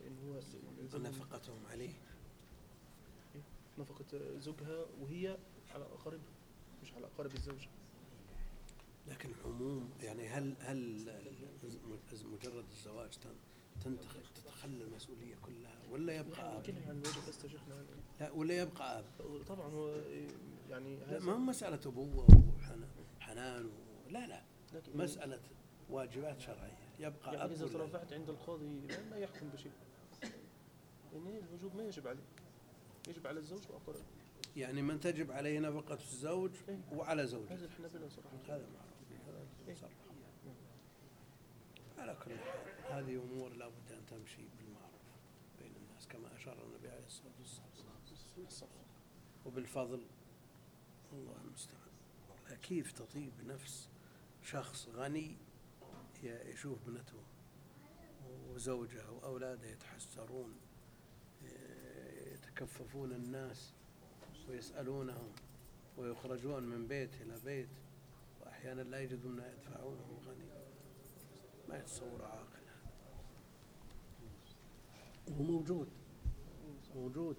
[0.00, 0.40] لأن هو
[0.80, 1.92] يلزمهم نفقتهم عليه
[3.78, 4.03] نفقة
[4.38, 5.38] زوجها وهي
[5.74, 6.32] على أقاربها
[6.82, 7.68] مش على أقارب الزوجة
[9.08, 11.10] لكن العموم يعني هل هل
[12.24, 13.10] مجرد الزواج
[14.34, 17.74] تتخلى المسؤولية كلها ولا يبقى أب؟ عن الواجب بس يا شيخنا
[18.20, 19.04] لا ولا يبقى أب؟
[19.48, 20.00] طبعا هو
[20.70, 22.26] يعني لا ما هو مسألة أبوة
[23.20, 24.42] وحنان و- لا لا
[24.74, 25.40] لكن مسألة
[25.90, 29.72] واجبات شرعية يبقى يعني أب إذا؟ ترافعت عند القاضي لا يحكم بشيء
[31.12, 32.22] لأن الوجوب ما يجب عليه
[33.08, 34.04] يجب على الزوج وأقاربه
[34.56, 36.78] يعني من تجب عليه نفقة الزوج إيه.
[36.92, 39.28] وعلى زوجته هذا الحنابلة صراحة هذا معروف.
[39.68, 39.90] هذا صرح.
[41.98, 45.02] على كل حال هذه أمور لا بد أن تمشي بالمعروف
[45.60, 47.32] بين الناس كما أشار النبي عليه الصلاة
[48.38, 48.70] والسلام.
[49.46, 50.02] وبالفضل
[51.12, 51.84] الله المستعان.
[52.62, 53.88] كيف تطيب نفس
[54.42, 55.36] شخص غني
[56.22, 57.22] يشوف ابنته
[58.48, 60.54] وزوجه وأولاده يتحسرون
[62.54, 63.72] يتكففون الناس
[64.48, 65.32] ويسألونهم
[65.98, 67.68] ويخرجون من بيت إلى بيت
[68.40, 70.48] وأحيانا لا يجدون ما يدفعونه غني
[71.68, 72.64] ما يتصور عاقل
[75.38, 75.88] وموجود
[76.94, 77.36] موجود.